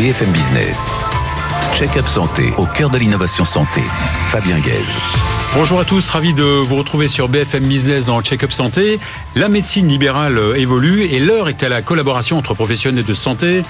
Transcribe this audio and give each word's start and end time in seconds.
BFM 0.00 0.30
Business. 0.32 0.88
Check-up 1.74 2.08
santé 2.08 2.54
au 2.56 2.64
cœur 2.64 2.88
de 2.88 2.96
l'innovation 2.96 3.44
santé. 3.44 3.82
Fabien 4.28 4.58
Guèze. 4.58 4.96
Bonjour 5.54 5.78
à 5.78 5.84
tous, 5.84 6.08
ravi 6.08 6.32
de 6.32 6.42
vous 6.42 6.76
retrouver 6.76 7.06
sur 7.06 7.28
BFM 7.28 7.64
Business 7.64 8.06
dans 8.06 8.22
Check-up 8.22 8.50
Santé. 8.50 8.98
La 9.36 9.50
médecine 9.50 9.88
libérale 9.88 10.40
évolue 10.56 11.02
et 11.02 11.18
l'heure 11.18 11.50
est 11.50 11.62
à 11.62 11.68
la 11.68 11.82
collaboration 11.82 12.38
entre 12.38 12.54
professionnels 12.54 13.04
de 13.04 13.12
santé, 13.12 13.62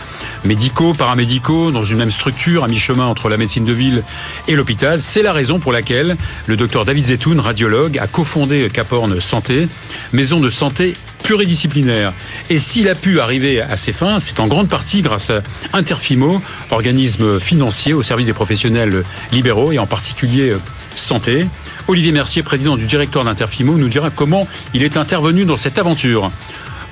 médicaux, 0.44 0.94
paramédicaux, 0.94 1.72
dans 1.72 1.82
une 1.82 1.98
même 1.98 2.12
structure, 2.12 2.62
à 2.62 2.68
mi-chemin 2.68 3.06
entre 3.06 3.28
la 3.28 3.36
médecine 3.36 3.64
de 3.64 3.72
ville 3.72 4.04
et 4.46 4.54
l'hôpital. 4.54 5.00
C'est 5.00 5.22
la 5.22 5.32
raison 5.32 5.58
pour 5.58 5.72
laquelle 5.72 6.16
le 6.46 6.56
docteur 6.56 6.84
David 6.84 7.06
Zetoun, 7.06 7.40
radiologue, 7.40 7.98
a 7.98 8.06
cofondé 8.06 8.68
Caporne 8.72 9.18
Santé, 9.18 9.66
maison 10.12 10.38
de 10.38 10.48
santé 10.48 10.94
pluridisciplinaire. 11.22 12.12
Et 12.48 12.58
s'il 12.58 12.88
a 12.88 12.94
pu 12.94 13.20
arriver 13.20 13.60
à 13.60 13.76
ses 13.76 13.92
fins, 13.92 14.20
c'est 14.20 14.40
en 14.40 14.46
grande 14.46 14.68
partie 14.68 15.02
grâce 15.02 15.30
à 15.30 15.42
Interfimo, 15.72 16.40
organisme 16.70 17.38
financier 17.40 17.92
au 17.92 18.02
service 18.02 18.26
des 18.26 18.32
professionnels 18.32 19.02
libéraux 19.32 19.72
et 19.72 19.78
en 19.78 19.86
particulier 19.86 20.54
santé. 20.94 21.46
Olivier 21.88 22.12
Mercier, 22.12 22.42
président 22.42 22.76
du 22.76 22.86
directoire 22.86 23.24
d'Interfimo, 23.24 23.76
nous 23.76 23.88
dira 23.88 24.10
comment 24.10 24.46
il 24.74 24.82
est 24.82 24.96
intervenu 24.96 25.44
dans 25.44 25.56
cette 25.56 25.78
aventure. 25.78 26.30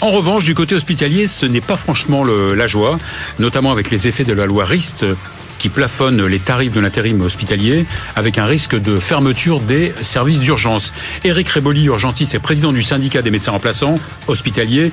En 0.01 0.11
revanche, 0.11 0.45
du 0.45 0.55
côté 0.55 0.77
hospitalier, 0.77 1.27
ce 1.27 1.45
n'est 1.45 1.61
pas 1.61 1.77
franchement 1.77 2.23
la 2.25 2.67
joie, 2.69 2.99
notamment 3.41 3.73
avec 3.73 3.91
les 3.91 4.07
effets 4.07 4.23
de 4.23 4.33
la 4.33 4.47
loi 4.47 4.65
RIST 4.65 5.05
qui 5.59 5.69
plafonne 5.71 6.25
les 6.25 6.39
tarifs 6.39 6.73
de 6.73 6.79
l'intérim 6.79 7.21
hospitalier 7.21 7.85
avec 8.15 8.39
un 8.39 8.45
risque 8.45 8.81
de 8.81 8.97
fermeture 8.97 9.59
des 9.59 9.93
services 10.03 10.39
d'urgence. 10.39 10.93
Éric 11.25 11.49
Réboli, 11.49 11.87
urgentiste 11.87 12.35
et 12.35 12.39
président 12.39 12.73
du 12.73 12.85
syndicat 12.85 13.23
des 13.23 13.33
médecins 13.33 13.51
remplaçants 13.51 13.97
hospitaliers, 14.29 14.93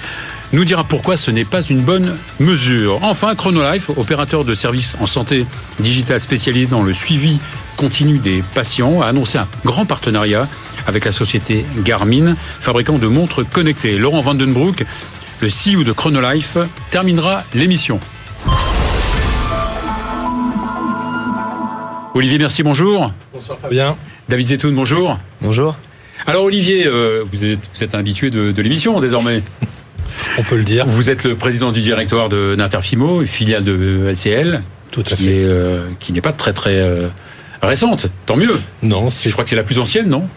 nous 0.53 0.65
dira 0.65 0.83
pourquoi 0.83 1.17
ce 1.17 1.29
n'est 1.29 1.45
pas 1.45 1.61
une 1.61 1.81
bonne 1.81 2.17
mesure. 2.39 2.97
Enfin, 3.03 3.35
Chronolife, 3.35 3.89
opérateur 3.89 4.43
de 4.43 4.55
services 4.55 4.97
en 4.99 5.05
santé 5.05 5.45
digitale 5.79 6.19
spécialisé 6.19 6.65
dans 6.65 6.81
le 6.81 6.93
suivi 6.93 7.39
continu 7.77 8.17
des 8.17 8.41
patients, 8.55 9.01
a 9.01 9.07
annoncé 9.07 9.37
un 9.37 9.47
grand 9.65 9.85
partenariat 9.85 10.47
avec 10.87 11.05
la 11.05 11.11
société 11.11 11.65
Garmin, 11.83 12.35
fabricant 12.37 12.97
de 12.97 13.07
montres 13.07 13.47
connectées. 13.47 13.97
Laurent 13.97 14.21
Vandenbroek, 14.21 14.85
le 15.41 15.47
CEO 15.47 15.83
de 15.83 15.91
Chronolife, 15.91 16.57
terminera 16.91 17.43
l'émission. 17.53 17.99
Olivier, 22.13 22.37
merci, 22.37 22.63
bonjour. 22.63 23.11
Bonsoir 23.33 23.59
Fabien. 23.59 23.97
David 24.29 24.47
Zetoun, 24.47 24.73
bonjour. 24.73 25.19
Bonjour. 25.41 25.75
Alors 26.27 26.43
Olivier, 26.43 26.87
euh, 26.87 27.23
vous, 27.29 27.43
êtes, 27.43 27.69
vous 27.73 27.83
êtes 27.83 27.93
un 27.93 27.99
habitué 27.99 28.29
de, 28.29 28.51
de 28.51 28.61
l'émission 28.61 28.99
désormais. 28.99 29.43
On 30.37 30.43
peut 30.43 30.55
le 30.55 30.63
dire. 30.63 30.85
Vous 30.85 31.09
êtes 31.09 31.23
le 31.25 31.35
président 31.35 31.71
du 31.71 31.81
directoire 31.81 32.29
d'Interfimo, 32.29 33.23
filiale 33.25 33.63
de 33.63 34.07
LCL. 34.11 34.63
Tout 34.91 35.01
à 35.01 35.15
qui 35.15 35.27
fait. 35.27 35.41
Est, 35.41 35.43
euh, 35.43 35.89
qui 35.99 36.13
n'est 36.13 36.21
pas 36.21 36.31
très 36.31 36.53
très 36.53 36.77
euh, 36.79 37.09
récente, 37.61 38.07
tant 38.25 38.35
mieux. 38.37 38.59
Non, 38.83 39.09
Je 39.09 39.29
crois 39.31 39.43
que 39.43 39.49
c'est 39.49 39.55
la 39.55 39.63
plus 39.63 39.79
ancienne, 39.79 40.07
non? 40.09 40.27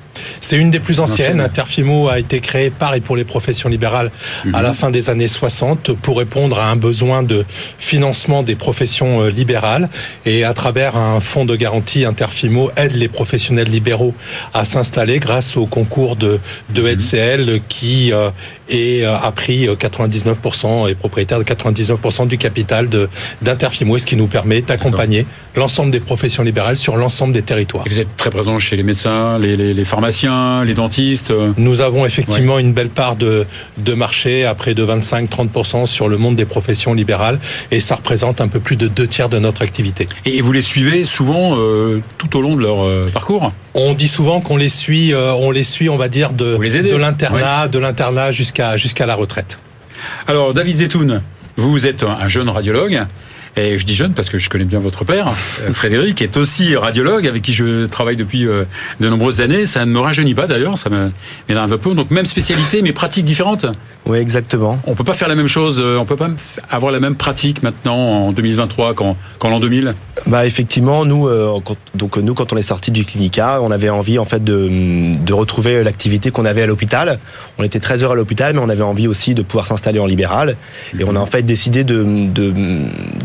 C'est 0.41 0.57
une 0.57 0.71
des 0.73 0.81
plus 0.81 0.99
anciennes. 0.99 1.27
Ancienne. 1.35 1.41
Interfimo 1.41 2.09
a 2.09 2.19
été 2.19 2.41
créé 2.41 2.71
par 2.71 2.95
et 2.95 3.01
pour 3.01 3.17
les 3.17 3.25
professions 3.25 3.69
libérales 3.69 4.11
à 4.53 4.63
la 4.63 4.73
fin 4.75 4.91
des 4.91 5.11
années 5.11 5.29
60 5.29 5.93
pour 5.93 6.19
répondre 6.19 6.59
à 6.59 6.69
un 6.71 6.75
besoin 6.77 7.23
de 7.23 7.45
financement 7.79 8.43
des 8.43 8.57
professions 8.57 9.23
euh, 9.23 9.31
libérales. 9.31 9.89
Et 10.27 10.43
à 10.45 10.55
travers 10.55 10.97
un 10.97 11.21
fonds 11.21 11.45
de 11.45 11.55
garantie, 11.55 12.05
Interfimo 12.05 12.71
aide 12.77 12.95
les 12.95 13.07
professionnels 13.09 13.69
libéraux 13.69 14.13
à 14.55 14.65
s'installer 14.65 15.21
grâce 15.21 15.57
au 15.57 15.67
concours 15.67 16.17
de, 16.17 16.41
de 16.71 16.83
LCL 16.89 17.61
qui 17.69 18.13
euh, 18.13 18.31
est, 18.69 19.05
euh, 19.05 19.17
a 19.17 19.31
pris 19.31 19.69
euh, 19.69 19.77
99% 19.77 20.91
et 20.91 20.95
propriétaire 20.97 21.39
de 21.39 21.45
99% 21.45 22.27
du 22.27 22.39
capital 22.39 22.89
de- 22.89 23.09
d'Interfimo, 23.43 23.99
ce 23.99 24.07
qui 24.07 24.17
nous 24.17 24.27
permet 24.27 24.63
d'accompagner 24.63 25.27
l'ensemble 25.55 25.93
des 25.93 26.01
professions 26.01 26.43
libérales 26.43 26.77
sur 26.77 26.97
l'ensemble 26.97 27.08
des 27.33 27.42
territoires. 27.42 27.84
Et 27.87 27.91
vous 27.91 28.01
êtes 28.01 28.17
très 28.17 28.31
présent 28.31 28.59
chez 28.59 28.77
les 28.77 28.83
médecins, 28.83 29.38
les, 29.38 29.56
les- 29.56 29.75
les 29.75 29.84
pharmaciens, 29.84 30.65
les 30.65 30.75
dentistes. 30.75 31.31
euh. 31.31 31.53
Nous 31.56 31.81
avons 31.81 32.06
effectivement 32.06 32.59
une 32.59 32.72
belle 32.72 32.88
part 32.91 33.16
de, 33.16 33.47
de 33.78 33.94
marché, 33.94 34.44
à 34.44 34.55
près 34.55 34.75
de 34.75 34.84
25-30% 34.84 35.87
sur 35.87 36.09
le 36.09 36.16
monde 36.16 36.37
des 36.37 36.44
professions 36.44 36.94
libérales, 36.94 37.38
et 37.71 37.81
ça 37.81 37.97
représente 37.97 38.41
un 38.41 38.49
peu 38.49 38.60
plus 38.60 38.77
de 38.77 38.88
deux 38.88 39.06
tiers 39.06 39.28
de 39.28 39.38
notre 39.38 39.62
activité. 39.62 40.09
Et 40.25 40.41
vous 40.41 40.53
les 40.53 40.62
suivez 40.62 41.05
souvent 41.05 41.56
euh, 41.59 42.00
tout 42.19 42.37
au 42.37 42.41
long 42.43 42.56
de 42.56 42.62
leur 42.62 42.83
euh, 42.84 43.09
parcours? 43.12 43.53
On 43.75 43.94
dit 43.94 44.09
souvent 44.09 44.41
qu'on 44.41 44.56
les 44.56 44.69
suit, 44.69 45.12
euh, 45.12 45.33
on 45.33 45.50
les 45.50 45.65
suit, 45.65 45.88
on 45.88 45.97
va 45.97 46.09
dire 46.09 46.31
de, 46.33 46.56
l'internat, 46.97 47.69
de 47.69 47.78
l'internat 47.78 48.33
jusqu'à 48.33 48.77
jusqu'à 48.77 49.06
la 49.06 49.15
retraite. 49.15 49.59
Alors 50.27 50.54
David 50.54 50.77
Zetoun, 50.78 51.22
vous, 51.56 51.87
êtes 51.87 52.03
un 52.04 52.28
jeune 52.28 52.49
radiologue. 52.50 53.03
Et 53.59 53.77
je 53.77 53.85
dis 53.85 53.95
jeune 53.95 54.13
parce 54.13 54.31
que 54.31 54.39
je 54.39 54.49
connais 54.49 54.65
bien 54.65 54.79
votre 54.79 55.05
père, 55.05 55.33
euh, 55.63 55.73
Frédéric, 55.73 56.23
est 56.23 56.37
aussi 56.37 56.77
radiologue 56.77 57.27
avec 57.27 57.43
qui 57.43 57.53
je 57.53 57.87
travaille 57.87 58.15
depuis 58.15 58.47
euh, 58.47 58.65
de 59.01 59.09
nombreuses 59.09 59.41
années. 59.41 59.67
Ça 59.67 59.85
ne 59.85 59.91
me 59.91 59.99
rajeunit 59.99 60.35
pas 60.35 60.47
d'ailleurs, 60.47 60.79
ça 60.79 60.91
me 60.91 61.11
m'énerve 61.49 61.73
un 61.73 61.77
peu. 61.77 61.93
Donc 61.95 62.13
même 62.13 62.27
spécialité, 62.27 62.83
mais 62.83 62.93
pratiques 62.93 63.25
différentes. 63.25 63.67
Oui, 64.07 64.19
exactement. 64.19 64.79
On 64.87 64.95
peut 64.95 65.03
pas 65.03 65.15
faire 65.15 65.29
la 65.29 65.35
même 65.35 65.49
chose, 65.49 65.81
euh, 65.83 65.99
on 65.99 66.05
peut 66.05 66.17
pas 66.17 66.31
avoir 66.71 66.93
la 66.93 67.01
même 67.01 67.17
pratique 67.17 67.65
maintenant 67.65 67.97
en 67.97 68.33
2023 68.33 68.95
qu'en 68.95 69.17
qu'en 69.41 69.51
l'an 69.51 69.59
2000. 69.59 69.95
Bah 70.27 70.47
effectivement, 70.47 71.05
nous, 71.05 71.29
quand, 71.65 71.77
donc 71.95 72.17
nous, 72.17 72.35
quand 72.35 72.53
on 72.53 72.57
est 72.57 72.63
sorti 72.63 72.91
du 72.93 73.05
clinica, 73.05 73.61
on 73.61 73.71
avait 73.71 73.91
envie 73.91 74.19
en 74.19 74.25
fait 74.25 74.43
de, 74.43 75.15
de 75.17 75.33
retrouver 75.33 75.83
l'activité 75.83 76.31
qu'on 76.31 76.45
avait 76.45 76.63
à 76.63 76.67
l'hôpital. 76.67 77.19
On 77.59 77.65
était 77.65 77.81
très 77.81 78.03
heureux 78.03 78.13
à 78.13 78.17
l'hôpital, 78.17 78.55
mais 78.55 78.61
on 78.61 78.69
avait 78.69 78.83
envie 78.83 79.09
aussi 79.09 79.35
de 79.35 79.43
pouvoir 79.43 79.67
s'installer 79.67 79.99
en 79.99 80.07
libéral. 80.07 80.57
Et 80.99 81.05
on 81.05 81.17
a 81.17 81.19
en 81.19 81.27
fait 81.27 81.43
décidé 81.43 81.85
de, 81.85 82.05
de, 82.05 82.53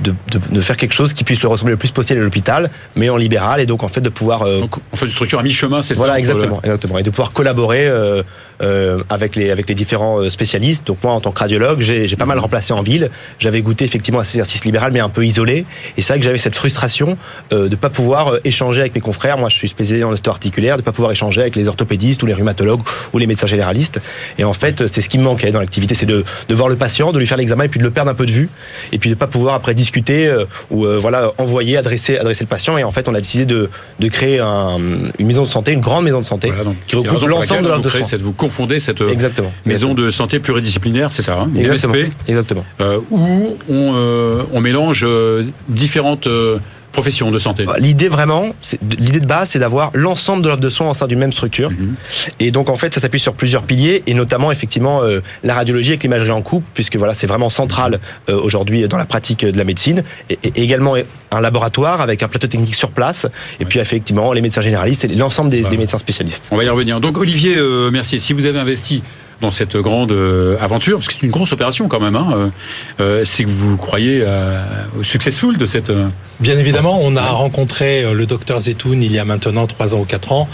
de, 0.02 0.14
de, 0.32 0.40
de 0.52 0.62
faire 0.62 0.78
quelque 0.78 0.94
chose 0.94 1.14
qui 1.14 1.24
puisse 1.24 1.42
le 1.42 1.50
ressembler 1.50 1.72
le 1.74 1.78
plus 1.78 1.92
possible 1.92 2.20
à 2.20 2.24
l'hôpital, 2.24 2.70
mais 2.96 3.10
en 3.10 3.18
libéral, 3.18 3.60
et 3.60 3.66
donc 3.66 3.84
en 3.84 3.88
fait 3.88 4.02
de 4.02 4.10
pouvoir 4.10 4.44
euh, 4.44 4.62
Donc 4.62 4.78
on 4.92 4.96
fait 4.96 5.06
une 5.06 5.12
structure 5.12 5.40
à 5.40 5.44
mi-chemin, 5.44 5.82
c'est 5.82 5.94
Voilà, 5.96 6.14
ça 6.14 6.18
le- 6.18 6.20
exactement, 6.20 6.60
exactement, 6.64 6.98
et 6.98 7.04
de 7.04 7.10
pouvoir 7.10 7.32
collaborer 7.32 7.86
euh, 7.88 8.24
euh, 8.62 9.04
avec 9.10 9.36
les 9.36 9.52
avec 9.52 9.68
les 9.68 9.76
différents 9.76 10.20
euh, 10.20 10.30
spécialistes. 10.30 10.86
Donc 10.88 10.98
moi, 11.04 11.14
en 11.14 11.22
tant 11.22 11.32
que 11.32 11.40
radiologue, 11.40 11.82
j'ai 11.82 12.08
j'ai 12.08 12.16
pas 12.16 12.26
mal 12.26 12.40
remplacé 12.40 12.74
en 12.74 12.82
ville. 12.82 13.10
J'avais 13.40 13.62
goûté 13.62 13.86
effectivement 13.86 14.20
à 14.20 14.24
cet 14.24 14.36
exercice 14.36 14.64
libéral, 14.66 14.92
mais 14.92 15.00
un 15.00 15.10
peu 15.10 15.26
isolé. 15.26 15.66
Et 15.98 16.02
c'est 16.02 16.14
vrai 16.14 16.20
que 16.20 16.26
j'avais 16.26 16.38
cette 16.38 16.56
frustration 16.56 17.18
euh, 17.52 17.68
de 17.70 17.76
pas 17.76 17.90
pouvoir 17.90 18.34
euh, 18.36 18.40
échanger 18.44 18.82
avec 18.82 18.96
mes 18.96 19.02
confrères. 19.02 19.38
Moi, 19.38 19.50
je 19.50 19.56
suis 19.56 19.68
spécialisé 19.68 20.04
en 20.04 20.12
ostéo-articulaire, 20.12 20.78
de 20.78 20.82
pas 20.82 20.92
pouvoir 20.92 21.12
échanger 21.12 21.42
avec 21.42 21.56
les 21.56 21.68
orthopédistes 21.68 22.22
ou 22.24 22.26
les 22.26 22.34
rhumatologues 22.34 22.82
ou 23.14 23.18
les 23.18 23.28
médecins 23.28 23.48
généralistes. 23.48 24.00
Et 24.38 24.44
en 24.44 24.54
fait, 24.54 24.88
c'est 24.88 25.02
ce 25.02 25.10
qui 25.10 25.18
me 25.18 25.24
manquait 25.24 25.52
dans 25.52 25.60
l'activité, 25.60 25.96
c'est 25.96 26.06
de, 26.06 26.24
de 26.48 26.56
voir 26.56 26.70
le 26.70 26.76
patient, 26.76 27.12
de 27.12 27.20
lui 27.20 27.28
faire 27.28 27.38
l'examen 27.38 27.64
et 27.66 27.70
puis 27.70 27.80
de 27.80 27.84
le 27.86 27.92
perdre 27.92 28.12
un 28.12 28.16
peu 28.16 28.26
de 28.26 28.32
vue, 28.32 28.50
et 28.92 28.98
puis 29.00 29.10
de 29.10 29.16
pas 29.16 29.28
pouvoir 29.28 29.56
après 29.56 29.74
discuter 29.74 30.03
euh, 30.10 30.46
ou 30.70 30.86
euh, 30.86 30.98
voilà 31.00 31.32
envoyer, 31.38 31.78
adresser 31.78 32.18
adresser 32.18 32.44
le 32.44 32.48
patient. 32.50 32.78
Et 32.78 32.84
en 32.84 32.92
fait, 32.92 33.08
on 33.08 33.14
a 33.14 33.20
décidé 33.20 33.46
de 33.46 33.70
de 34.00 34.08
créer 34.10 34.40
un, 34.40 34.78
une 35.20 35.28
maison 35.28 35.44
de 35.44 35.48
santé, 35.48 35.72
une 35.72 35.80
grande 35.82 36.04
maison 36.06 36.20
de 36.20 36.26
santé 36.26 36.48
Voilà, 36.50 36.64
donc, 36.66 36.76
qui 36.88 36.96
regroupe 36.96 37.28
l'ensemble 37.28 37.62
de 37.64 37.68
l'offre 37.68 37.82
vous 37.82 37.84
de 37.84 37.90
soins. 37.90 38.04
cette- 38.04 38.22
Vous 38.22 38.32
confondez 38.34 38.80
cette 38.80 39.02
euh, 39.02 39.10
Exactement. 39.10 39.52
maison 39.66 39.94
de 39.94 40.10
santé 40.10 40.40
pluridisciplinaire, 40.40 41.14
c'est 41.14 41.22
ça, 41.22 41.40
hein, 41.40 41.50
Exactement. 42.28 42.66
Où 43.12 43.58
on, 43.70 44.46
on 44.54 44.60
mélange 44.60 45.06
différentes 45.70 46.28
euh, 46.94 47.02
professions 47.02 47.32
de 47.32 47.40
santé. 47.40 47.66
L'idée 47.80 48.08
vraiment, 48.08 48.54
l'idée 48.98 49.20
de 49.20 49.26
base, 49.26 49.50
c'est 49.52 49.60
d'avoir 49.60 49.92
l'ensemble 49.94 50.44
de 50.44 50.50
l'offre 50.50 50.62
de 50.62 50.70
soins 50.70 50.90
au 50.90 50.94
sein 50.94 51.08
d'une 51.08 51.20
même 51.20 51.32
structure. 51.32 51.72
Mhm. 51.72 51.96
Et 52.40 52.52
donc 52.52 52.70
en 52.70 52.76
fait, 52.76 52.94
ça 52.94 53.02
s'appuie 53.02 53.20
sur 53.20 53.34
plusieurs 53.34 53.64
piliers 53.64 54.04
et 54.08 54.14
notamment 54.14 54.52
effectivement 54.52 55.02
euh, 55.04 55.22
la 55.44 55.54
radiologie 55.56 55.90
avec 55.92 56.04
l'imagerie 56.04 56.32
en 56.32 56.42
coupe, 56.42 56.64
puisque 56.74 56.96
voilà, 56.98 57.14
c'est 57.14 57.28
vraiment 57.28 57.50
central 57.50 58.00
euh, 58.30 58.40
aujourd'hui 58.40 58.88
dans 58.88 58.98
la 58.98 59.06
pratique 59.06 59.46
de 59.46 59.58
la 59.58 59.64
médecine. 59.64 60.04
Et, 60.30 60.40
et 60.44 60.62
également 60.64 60.96
un 61.32 61.42
laboratoire 61.42 62.02
avec 62.02 62.24
un 62.24 62.28
plateau 62.28 62.48
technique 62.48 62.76
sur 62.76 62.92
place. 62.92 63.26
Et 63.60 63.66
puis 63.66 63.80
effectivement 63.80 64.32
les 64.34 64.42
médecins 64.42 64.62
généralistes 64.62 65.04
et 65.06 65.08
l'ensemble 65.10 65.50
des, 65.50 65.62
Voilà. 65.62 65.72
des 65.72 65.78
médecins 65.78 65.98
spécialistes. 65.98 66.48
On 66.52 66.58
va 66.58 66.64
y 66.64 66.70
revenir. 66.70 67.00
Donc 67.00 67.18
Olivier 67.18 67.56
euh, 67.58 67.92
Mercier, 67.92 68.20
si 68.20 68.34
vous 68.34 68.46
avez 68.46 68.60
investi 68.60 69.04
dans 69.44 69.52
cette 69.52 69.78
grande 69.78 70.14
euh, 70.14 70.58
aventure, 70.60 70.98
parce 70.98 71.08
que 71.08 71.14
c'est 71.14 71.24
une 71.24 71.32
grosse 71.32 71.52
opération 71.52 71.88
quand 71.90 72.00
même, 72.00 72.16
hein, 72.16 72.30
euh, 72.34 72.50
euh, 73.02 73.26
c'est 73.26 73.44
que 73.44 73.50
vous 73.50 73.78
croyez 73.78 74.26
au 74.98 75.04
successful 75.04 75.58
de 75.58 75.66
cette... 75.66 75.92
Bien 76.40 76.58
évidemment, 76.58 77.00
on 77.02 77.16
a 77.16 77.28
rencontré 77.28 78.14
le 78.14 78.26
docteur 78.26 78.62
Zetoun 78.62 79.04
il 79.04 79.12
y 79.12 79.20
a 79.20 79.26
maintenant 79.26 79.68
trois 79.68 79.94
ans 79.94 80.00
ou 80.00 80.06
quatre 80.06 80.32
ans, 80.32 80.48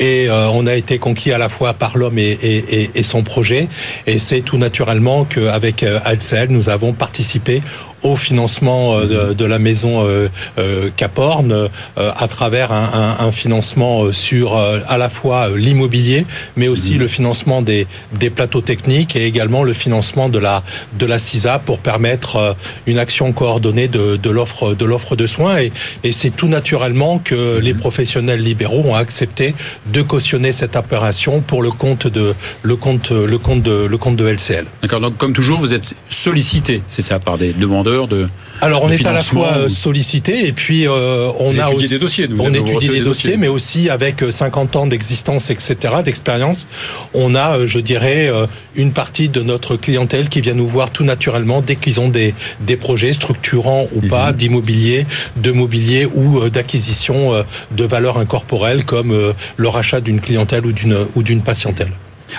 et 0.00 0.28
euh, 0.28 0.48
on 0.52 0.66
a 0.66 0.74
été 0.74 0.98
conquis 0.98 1.32
à 1.32 1.38
la 1.38 1.48
fois 1.48 1.72
par 1.74 1.96
l'homme 1.96 2.18
et, 2.18 2.30
et- 2.42 2.82
et- 2.82 2.90
et 2.94 3.02
son 3.02 3.22
projet. 3.22 3.68
Et 4.06 4.18
c'est 4.18 4.40
tout 4.40 4.58
naturellement 4.58 5.24
qu'avec 5.24 5.82
euh, 5.82 5.98
ALCL, 6.04 6.48
nous 6.50 6.68
avons 6.68 6.92
participé 6.92 7.62
au 8.02 8.14
financement 8.14 8.94
euh, 8.98 9.30
de, 9.30 9.34
de 9.34 9.44
la 9.46 9.58
maison 9.58 10.04
euh, 10.06 10.28
euh, 10.58 10.90
Caporne 10.96 11.50
euh, 11.50 11.68
à 11.96 12.28
travers 12.28 12.70
un, 12.70 13.16
un- 13.20 13.26
un 13.26 13.32
financement 13.32 14.12
sur 14.12 14.56
euh, 14.56 14.80
à 14.86 14.98
la 14.98 15.08
fois 15.08 15.48
euh, 15.48 15.56
l'immobilier, 15.56 16.26
mais 16.56 16.68
aussi 16.68 16.94
le 16.94 17.08
financement 17.08 17.62
des, 17.62 17.86
des 18.12 18.28
plateaux 18.28 18.60
techniques 18.60 19.16
et 19.16 19.24
également 19.24 19.62
le 19.62 19.72
financement 19.72 20.28
de 20.28 20.38
la 20.38 20.62
de 20.98 21.06
la 21.06 21.18
CISA 21.18 21.58
pour 21.58 21.78
permettre 21.78 22.36
euh, 22.36 22.52
une 22.86 22.98
action 22.98 23.32
coordonnée 23.32 23.88
de, 23.88 24.16
de 24.16 24.30
l'offre 24.30 24.74
de 24.74 24.84
l'offre 24.84 25.16
de 25.16 25.26
soins. 25.26 25.56
Et, 25.58 25.72
et 26.04 26.12
c'est 26.12 26.30
tout 26.30 26.48
naturellement 26.48 27.18
que 27.18 27.58
les 27.58 27.72
professionnels 27.74 28.40
libéraux 28.40 28.82
ont 28.84 28.94
accepté 28.94 29.54
de 29.92 30.02
cautionner 30.02 30.52
cette 30.52 30.76
opération 30.76 31.40
pour 31.40 31.62
le 31.62 31.70
compte 31.70 32.06
de 32.06 32.34
le 32.62 32.76
compte 32.76 33.10
le 33.10 33.38
compte 33.38 33.62
de 33.62 33.86
le 33.86 33.98
compte 33.98 34.16
de 34.16 34.26
LCL. 34.26 34.66
D'accord. 34.82 35.00
Donc 35.00 35.16
comme 35.16 35.32
toujours, 35.32 35.60
vous 35.60 35.74
êtes 35.74 35.94
sollicité, 36.10 36.82
c'est 36.88 37.02
ça, 37.02 37.18
par 37.18 37.38
des 37.38 37.52
demandeurs 37.52 38.08
de. 38.08 38.28
Alors 38.60 38.82
on 38.82 38.88
de 38.88 38.94
est 38.94 39.06
à 39.06 39.12
la 39.12 39.22
fois 39.22 39.52
euh, 39.56 39.68
sollicité 39.68 40.46
et 40.46 40.52
puis 40.52 40.86
euh, 40.88 41.30
on 41.38 41.52
Vous 41.52 41.60
a 41.60 41.70
aussi, 41.70 41.88
des 41.88 41.98
dossiers, 41.98 42.26
vous 42.26 42.42
on 42.42 42.52
étudie 42.52 42.88
des 42.88 43.00
dossiers, 43.00 43.36
mais 43.36 43.48
aussi 43.48 43.90
avec 43.90 44.22
euh, 44.22 44.30
50 44.30 44.76
ans 44.76 44.86
d'existence, 44.86 45.50
etc., 45.50 45.76
d'expérience, 46.04 46.66
on 47.14 47.34
a, 47.34 47.58
euh, 47.58 47.66
je 47.66 47.78
dirais, 47.78 48.28
euh, 48.28 48.46
une 48.74 48.92
partie 48.92 49.28
de 49.28 49.42
notre 49.42 49.76
clientèle 49.76 50.28
qui 50.28 50.40
vient 50.40 50.54
nous 50.54 50.66
voir 50.66 50.90
tout 50.90 51.04
naturellement 51.04 51.62
dès 51.62 51.76
qu'ils 51.76 52.00
ont 52.00 52.08
des, 52.08 52.34
des 52.60 52.76
projets 52.76 53.12
structurants 53.12 53.86
ou 53.94 54.00
pas 54.06 54.32
Mhm. 54.32 54.36
d'immobilier, 54.36 55.06
de 55.36 55.52
mobilier 55.52 56.06
ou 56.06 56.38
euh, 56.38 56.50
d'acquisition 56.50 57.34
euh, 57.34 57.42
de 57.72 57.84
valeurs 57.84 58.18
incorporelles 58.18 58.84
comme 58.84 59.12
euh, 59.12 59.32
le 59.56 59.68
rachat 59.76 60.00
d'une 60.00 60.20
clientèle 60.20 60.64
ou 60.66 60.72
d'une 60.72 60.96
ou 61.14 61.22
d'une 61.22 61.42
patientèle. 61.42 61.92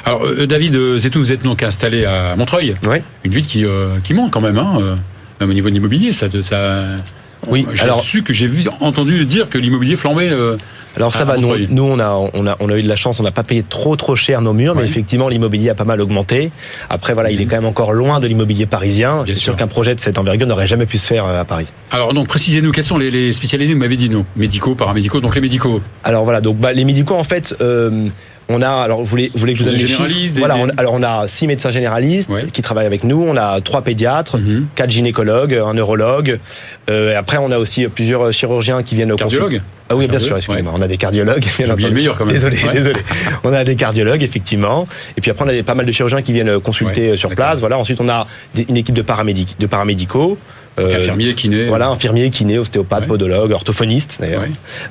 Alors 0.06 0.26
euh, 0.26 0.46
David 0.48 0.76
euh, 0.76 1.00
vous 1.16 1.32
êtes 1.32 1.44
donc 1.44 1.64
installé 1.64 2.04
à 2.06 2.36
Montreuil, 2.36 2.76
Ouais. 2.86 3.02
une 3.24 3.32
ville 3.32 3.46
qui 3.46 3.64
euh, 3.64 4.00
qui 4.04 4.14
manque 4.14 4.32
quand 4.32 4.42
même, 4.42 4.58
hein, 4.58 4.74
euh, 4.82 4.96
même 5.40 5.50
au 5.52 5.54
niveau 5.54 5.70
de 5.70 5.74
l'immobilier, 5.76 6.12
ça, 6.14 6.28
ça. 6.42 6.84
Oui, 7.48 7.66
J'ai 7.74 7.86
su 8.02 8.24
que 8.24 8.34
j'ai 8.34 8.50
entendu 8.80 9.24
dire 9.26 9.48
que 9.50 9.58
l'immobilier 9.60 9.96
flambait. 9.96 10.30
euh, 10.32 10.58
Alors 10.98 11.14
ça 11.14 11.22
à 11.22 11.26
va, 11.26 11.38
nous, 11.38 11.54
nous 11.70 11.84
on, 11.84 12.00
a, 12.00 12.10
on, 12.34 12.46
a, 12.46 12.58
on 12.60 12.70
a 12.70 12.76
eu 12.78 12.82
de 12.84 12.90
la 12.90 12.96
chance, 12.96 13.20
on 13.20 13.24
n'a 13.24 13.32
pas 13.32 13.44
payé 13.44 13.64
trop 13.68 13.96
trop 13.96 14.16
cher 14.16 14.42
nos 14.42 14.52
murs, 14.54 14.76
mais 14.76 14.84
effectivement 14.84 15.30
l'immobilier 15.30 15.70
a 15.70 15.76
pas 15.76 15.86
mal 15.86 16.02
augmenté. 16.02 16.52
Après 16.90 17.14
voilà, 17.14 17.32
il 17.32 17.40
est 17.42 17.46
Mhm. 17.46 17.50
quand 17.50 17.56
même 17.58 17.66
encore 17.66 17.94
loin 17.94 18.20
de 18.20 18.28
l'immobilier 18.28 18.66
parisien. 18.66 19.24
Bien 19.24 19.36
sûr. 19.36 19.56
qu'un 19.56 19.68
projet 19.68 19.96
de 19.96 20.00
cette 20.02 20.18
envergure 20.18 20.48
n'aurait 20.48 20.68
jamais 20.68 20.86
pu 20.86 20.98
se 20.98 21.08
faire 21.08 21.26
euh, 21.26 21.42
à 21.42 21.46
Paris. 21.46 21.68
Alors 21.92 22.14
donc 22.14 22.28
précisez-nous 22.28 22.72
quelles 22.72 22.84
sont 22.84 22.98
les, 22.98 23.10
les 23.12 23.32
spécialités. 23.32 23.74
Vous 23.74 23.80
m'avez 23.80 23.96
dit 23.98 24.10
non, 24.10 24.26
médicaux, 24.36 24.76
paramédicaux. 24.76 25.20
Donc 25.22 25.36
les 25.36 25.42
médicaux. 25.42 25.82
Alors 26.04 26.24
voilà, 26.26 26.42
donc 26.42 26.58
bah, 26.58 26.74
les 26.74 26.84
médicaux 26.84 27.16
en 27.16 27.24
fait, 27.24 27.56
euh, 27.62 28.08
on 28.50 28.62
a, 28.62 28.70
alors 28.70 29.00
vous 29.00 29.06
voulez, 29.06 29.30
vous 29.34 29.40
voulez 29.40 29.54
que 29.54 29.60
je 29.60 29.64
vous 29.66 29.70
Des 29.72 29.78
donne 29.78 29.88
les 29.88 29.94
chiffres 29.94 30.34
des- 30.34 30.40
Voilà, 30.40 30.56
on- 30.58 30.70
alors 30.78 30.94
on 30.94 31.04
a 31.04 31.28
six 31.28 31.48
médecins 31.48 31.70
généralistes 31.72 32.30
Ouais. 32.30 32.46
qui 32.52 32.62
travaillent 32.62 32.86
avec 32.86 33.04
nous, 33.04 33.22
on 33.22 33.36
a 33.36 33.60
trois 33.62 33.82
pédiatres, 33.82 34.38
Mhm. 34.38 34.68
quatre 34.76 34.90
gynécologues, 34.90 35.56
un 35.56 35.74
neurologue. 35.74 36.40
Euh, 36.90 37.12
et 37.12 37.16
après 37.16 37.38
on 37.38 37.52
a 37.52 37.58
aussi 37.58 37.88
plusieurs 37.88 38.32
chirurgiens 38.32 38.84
qui 38.84 38.96
viennent 38.96 39.12
au 39.12 39.16
Cardiologue. 39.18 39.62
Ah 39.90 39.96
oui, 39.96 40.08
bien 40.08 40.20
sûr, 40.20 40.36
excusez-moi. 40.36 40.74
On 40.76 40.82
a 40.82 40.88
des 40.88 40.98
cardiologues. 40.98 41.46
bien 41.78 41.90
meilleur 41.90 42.18
quand 42.18 42.26
même. 42.26 42.36
Désolé, 42.36 42.58
Ouais. 42.66 42.74
désolé. 42.74 43.00
On 43.46 43.54
a 43.54 43.64
des 43.64 43.76
cardiologues, 43.78 44.22
effectivement. 44.22 44.86
Et 45.18 45.22
puis 45.22 45.32
après, 45.32 45.46
on 45.46 45.48
a 45.48 45.54
des- 45.54 45.64
pas 45.64 45.76
mal 45.76 45.86
de 45.86 45.92
chirurgiens 45.94 46.22
qui 46.22 46.34
viennent 46.34 46.60
consulter 46.60 47.12
Ouais, 47.12 47.18
sur 47.18 47.30
place. 47.34 47.60
Voilà. 47.60 47.78
Ensuite, 47.78 48.02
on 48.02 48.10
a 48.10 48.28
des- 48.54 48.66
une 48.68 48.76
équipe 48.76 48.96
de, 48.96 49.02
paramédic, 49.02 49.56
de 49.60 49.66
paramédicaux. 49.66 50.38
Euh, 50.80 50.98
infirmier, 50.98 51.34
kiné. 51.34 51.66
Voilà, 51.68 51.88
infirmiers, 51.88 52.30
kinés, 52.30 52.60
ostéopathes, 52.60 53.02
Ouais. 53.04 53.08
podologues, 53.08 53.52
orthophonistes 53.52 54.18
d'ailleurs. 54.20 54.44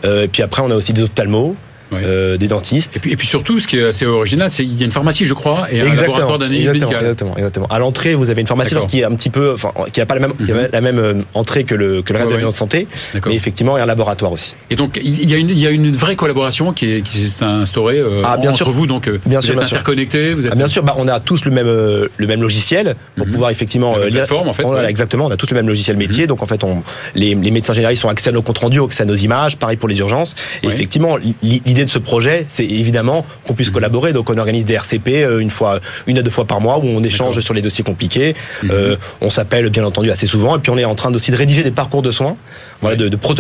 Euh, 0.05 0.25
et 0.25 0.29
puis 0.29 0.43
après, 0.43 0.63
on 0.65 0.71
a 0.71 0.75
aussi 0.75 0.93
des 0.95 1.03
ophtalmos, 1.03 1.55
Euh, 1.93 2.37
des 2.37 2.49
dentistes. 2.49 2.97
Et 2.97 3.01
puis, 3.01 3.13
et 3.13 3.17
puis 3.17 3.27
surtout, 3.29 3.59
ce 3.61 3.67
qui 3.69 3.79
est 3.79 3.85
assez 3.85 4.05
original, 4.07 4.51
c'est 4.51 4.65
qu'il 4.65 4.77
y 4.77 4.83
a 4.83 4.85
une 4.87 4.91
pharmacie, 4.93 5.25
je 5.25 5.35
crois, 5.35 5.69
et 5.71 5.81
un 5.81 5.95
laboratoire 5.95 6.39
d'analyse 6.39 6.61
exactement, 6.63 6.87
médicale. 6.89 7.03
exactement, 7.05 7.37
exactement. 7.37 7.67
À 7.69 7.79
l'entrée, 7.79 8.15
vous 8.15 8.29
avez 8.29 8.41
une 8.41 8.47
pharmacie 8.49 8.75
qui 8.89 9.01
est 9.01 9.05
un 9.05 9.15
petit 9.15 9.31
peu, 9.31 9.53
enfin, 9.53 9.71
qui 9.93 10.01
n'a 10.01 10.07
pas 10.07 10.15
la 10.15 10.21
même, 10.21 10.35
qui 10.35 10.51
a 10.51 10.55
Mhm. 10.55 10.69
la 10.73 10.81
même 10.81 10.99
euh, 10.99 11.15
entrée 11.35 11.63
que 11.65 11.75
le, 11.77 12.03
que 12.03 12.13
le 12.13 12.19
reste 12.19 12.31
Ouais, 12.31 12.37
de 12.37 12.41
la 12.41 12.47
ouais. 12.47 12.53
de 12.53 12.57
santé, 12.57 12.89
mais 13.27 13.35
effectivement, 13.35 13.77
il 13.77 13.79
y 13.79 13.81
a 13.81 13.85
un 13.85 13.87
laboratoire 13.87 14.33
aussi. 14.33 14.55
Et 14.71 14.75
donc, 14.77 14.99
il 15.03 15.31
y 15.31 15.35
a 15.35 15.39
une, 15.39 15.51
il 15.51 15.59
y 15.61 15.67
a 15.67 15.71
une 15.71 15.93
vraie 15.95 16.17
collaboration 16.17 16.73
qui 16.73 16.91
est- 16.91 17.03
qui 17.03 17.29
s'est 17.29 17.45
instaurée 17.45 17.99
euh, 18.01 18.23
Ah, 18.25 18.37
bien 18.37 18.51
entre 18.51 18.59
sûr. 18.65 18.71
vous. 18.71 18.87
Donc, 18.87 19.07
euh, 19.09 19.21
Bien 19.25 19.39
vous 19.39 19.45
sûr, 19.47 19.53
êtes 19.55 19.59
bien 19.61 19.67
sûr. 19.69 19.77
interconnectés. 19.77 20.35
Vous 20.35 20.45
êtes 20.47 20.53
Ah, 20.53 20.57
bien 20.57 20.67
sûr, 20.67 20.83
bah, 20.83 20.95
on 20.99 21.07
a 21.09 21.21
tous 21.21 21.45
le 21.45 21.51
même, 21.53 21.67
le 21.69 22.27
même 22.27 22.43
logiciel 22.43 22.97
pour 23.17 23.27
Mhm. 23.27 23.33
pouvoir 23.33 23.51
effectivement 23.51 23.97
La 23.97 24.07
lire- 24.07 24.15
plateforme, 24.17 24.49
en 24.49 24.53
fait, 24.53 24.65
ouais. 24.65 24.83
Mhm. 24.83 24.89
exactement. 24.89 25.27
On 25.27 25.31
a 25.31 25.37
tous 25.37 25.51
le 25.51 25.55
même 25.55 25.69
logiciel 25.69 25.97
métier, 25.97 26.27
donc 26.27 26.43
en 26.43 26.47
fait, 26.47 26.65
on, 26.65 26.83
les, 27.15 27.35
les 27.35 27.51
médecins 27.53 27.73
généralistes 27.75 28.05
ont 28.05 28.09
accès 28.09 28.31
à 28.31 28.33
nos 28.33 28.43
comptes 28.43 28.59
rendus, 28.59 28.81
accès 28.83 29.05
à 29.05 29.07
nos 29.07 29.15
images. 29.15 29.57
Pareil 29.57 29.77
pour 29.77 29.89
les 29.89 29.99
urgences. 30.01 30.35
Et 30.63 30.67
effectivement, 30.69 31.17
l'i- 31.17 31.63
l'idée 31.77 31.85
de 31.85 31.91
ce 31.91 31.99
projet, 31.99 32.47
c'est 32.49 32.65
évidemment 32.65 33.27
qu'on 33.47 33.53
puisse 33.55 33.69
Mhm. 33.69 33.75
collaborer. 33.75 34.13
Donc, 34.15 34.31
on 34.31 34.39
organise 34.39 34.65
des 34.65 34.75
RCP 34.75 35.09
euh, 35.25 35.41
une 35.41 35.51
fois, 35.51 35.81
une 36.07 36.17
à 36.19 36.23
deux 36.23 36.31
fois 36.31 36.47
par 36.47 36.61
mois 36.61 36.79
où 36.79 36.85
on 36.87 37.03
échange 37.03 37.39
sur 37.41 37.53
les 37.53 37.61
dossiers 37.61 37.85
compliqués. 37.85 38.35
Mhm. 38.63 38.71
Euh, 38.73 38.97
on 39.21 39.29
s'appelle 39.29 39.69
bien 39.69 39.85
entendu 39.85 40.11
assez 40.11 40.27
souvent, 40.27 40.57
et 40.57 40.59
puis 40.61 40.71
on 40.71 40.79
est 40.79 40.87
en 40.87 40.95
train 40.95 41.13
aussi 41.15 41.31
de 41.31 41.37
rédiger 41.37 41.63
des 41.63 41.71
parcours 41.71 42.01
de 42.03 42.11
soins, 42.11 42.37
voilà, 42.81 42.97
de, 42.97 43.09
de 43.09 43.17
pour 43.17 43.35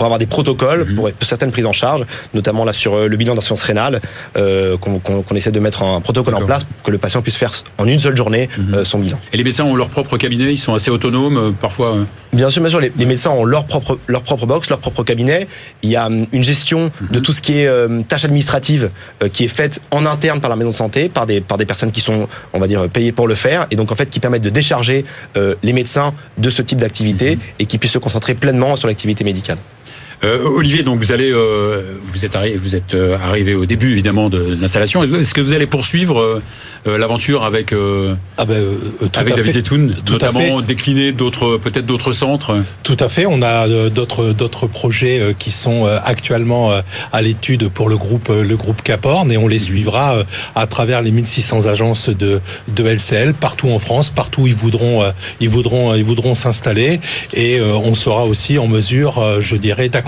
avoir 0.00 0.18
des 0.18 0.26
protocoles 0.26 0.84
Mhm. 0.88 0.96
pour 0.96 1.10
certaines 1.22 1.52
prises 1.52 1.66
en 1.66 1.72
charge, 1.72 2.04
notamment 2.34 2.64
là 2.64 2.72
sur 2.72 2.94
euh, 2.94 3.06
le 3.06 3.16
bilan 3.16 3.34
d'insuffisance 3.34 3.62
rénale, 3.62 4.00
euh, 4.36 4.76
qu'on 4.76 5.36
essaie 5.36 5.52
de 5.52 5.60
mettre 5.60 5.84
un 5.84 6.00
protocole 6.00 6.34
en 6.34 6.44
place 6.44 6.64
pour 6.64 6.82
que 6.82 6.90
le 6.90 6.98
patient 6.98 7.22
puisse 7.22 7.36
faire 7.36 7.52
en 7.78 7.86
une 7.86 8.00
seule 8.00 8.16
journée 8.16 8.48
euh, 8.74 8.84
son 8.84 8.98
bilan. 8.98 9.18
Et 9.32 9.36
les 9.36 9.44
médecins 9.44 9.64
ont 9.64 9.76
leur 9.76 9.90
propre 9.90 10.16
cabinet, 10.16 10.52
ils 10.52 10.58
sont 10.58 10.74
assez 10.74 10.90
autonomes, 10.90 11.54
parfois. 11.60 11.94
euh, 11.94 12.04
Bien 12.32 12.50
sûr, 12.50 12.60
bien 12.60 12.70
sûr, 12.70 12.80
les, 12.80 12.92
les 12.98 13.06
médecins 13.06 13.30
ont 13.30 13.44
leur 13.44 13.64
propre 13.64 13.98
leur 14.08 14.22
propre 14.22 14.44
box, 14.46 14.68
leur 14.68 14.78
propre 14.80 15.02
cabinet. 15.04 15.46
Il 15.82 15.88
y 15.90 15.96
a 15.96 16.06
hum, 16.06 16.26
une 16.32 16.42
gestion 16.42 16.90
de 17.10 17.18
tout 17.20 17.32
ce 17.32 17.40
qui 17.40 17.60
est 17.60 17.68
euh, 17.76 18.02
tâches 18.02 18.24
administratives 18.24 18.90
euh, 19.22 19.28
qui 19.28 19.44
est 19.44 19.48
faite 19.48 19.80
en 19.90 20.06
interne 20.06 20.40
par 20.40 20.50
la 20.50 20.56
maison 20.56 20.70
de 20.70 20.74
santé, 20.74 21.08
par 21.08 21.26
des 21.26 21.40
par 21.40 21.58
des 21.58 21.66
personnes 21.66 21.92
qui 21.92 22.00
sont, 22.00 22.28
on 22.52 22.58
va 22.58 22.66
dire, 22.66 22.88
payées 22.88 23.12
pour 23.12 23.28
le 23.28 23.34
faire, 23.34 23.66
et 23.70 23.76
donc 23.76 23.92
en 23.92 23.94
fait 23.94 24.08
qui 24.10 24.20
permettent 24.20 24.42
de 24.42 24.50
décharger 24.50 25.04
euh, 25.36 25.54
les 25.62 25.72
médecins 25.72 26.14
de 26.38 26.50
ce 26.50 26.62
type 26.62 26.78
d'activité 26.78 27.38
et 27.58 27.66
qui 27.66 27.78
puissent 27.78 27.92
se 27.92 27.98
concentrer 27.98 28.34
pleinement 28.34 28.76
sur 28.76 28.88
l'activité 28.88 29.24
médicale. 29.24 29.58
Euh, 30.24 30.44
Olivier, 30.44 30.82
donc 30.82 30.98
vous 30.98 31.12
allez, 31.12 31.30
euh, 31.30 31.94
vous 32.04 32.24
êtes 32.24 32.34
arrivé, 32.36 32.56
vous 32.56 32.74
êtes 32.74 32.94
euh, 32.94 33.16
arrivé 33.16 33.54
au 33.54 33.66
début 33.66 33.92
évidemment 33.92 34.30
de, 34.30 34.38
de 34.38 34.60
l'installation. 34.60 35.02
Est-ce 35.02 35.34
que 35.34 35.42
vous 35.42 35.52
allez 35.52 35.66
poursuivre 35.66 36.42
euh, 36.86 36.98
l'aventure 36.98 37.44
avec 37.44 37.74
Ah 38.38 38.44
ben, 38.44 38.62
avec 39.14 39.36
David. 39.36 39.52
Zetoun, 39.52 39.94
notamment 40.08 40.62
décliner 40.62 41.12
d'autres, 41.12 41.58
peut-être 41.58 41.86
d'autres 41.86 42.12
centres. 42.12 42.62
Tout 42.82 42.96
à 42.98 43.08
fait. 43.08 43.26
On 43.26 43.42
a 43.42 43.68
d'autres 43.90 44.32
d'autres 44.32 44.66
projets 44.66 45.34
qui 45.38 45.50
sont 45.50 45.84
actuellement 45.86 46.72
à 47.12 47.22
l'étude 47.22 47.68
pour 47.68 47.88
le 47.88 47.96
groupe 47.96 48.30
le 48.30 48.56
groupe 48.56 48.82
Caporn 48.82 49.30
et 49.30 49.36
on 49.36 49.48
les 49.48 49.58
suivra 49.58 50.16
euh, 50.16 50.24
à 50.54 50.66
travers 50.66 51.02
les 51.02 51.10
1600 51.10 51.66
agences 51.66 52.08
de 52.08 52.40
de 52.68 52.84
LCL 52.84 53.34
partout 53.34 53.68
en 53.68 53.78
France, 53.78 54.10
partout 54.10 54.42
où 54.42 54.46
ils 54.46 54.54
voudront 54.54 55.02
ils 55.40 55.48
voudront 55.48 55.94
ils 55.94 56.04
voudront 56.04 56.34
s'installer 56.34 57.00
et 57.34 57.60
on 57.60 57.94
sera 57.94 58.24
aussi 58.24 58.58
en 58.58 58.66
mesure, 58.66 59.40
je 59.40 59.56
dirais, 59.56 59.88
d'accompagner 59.88 60.05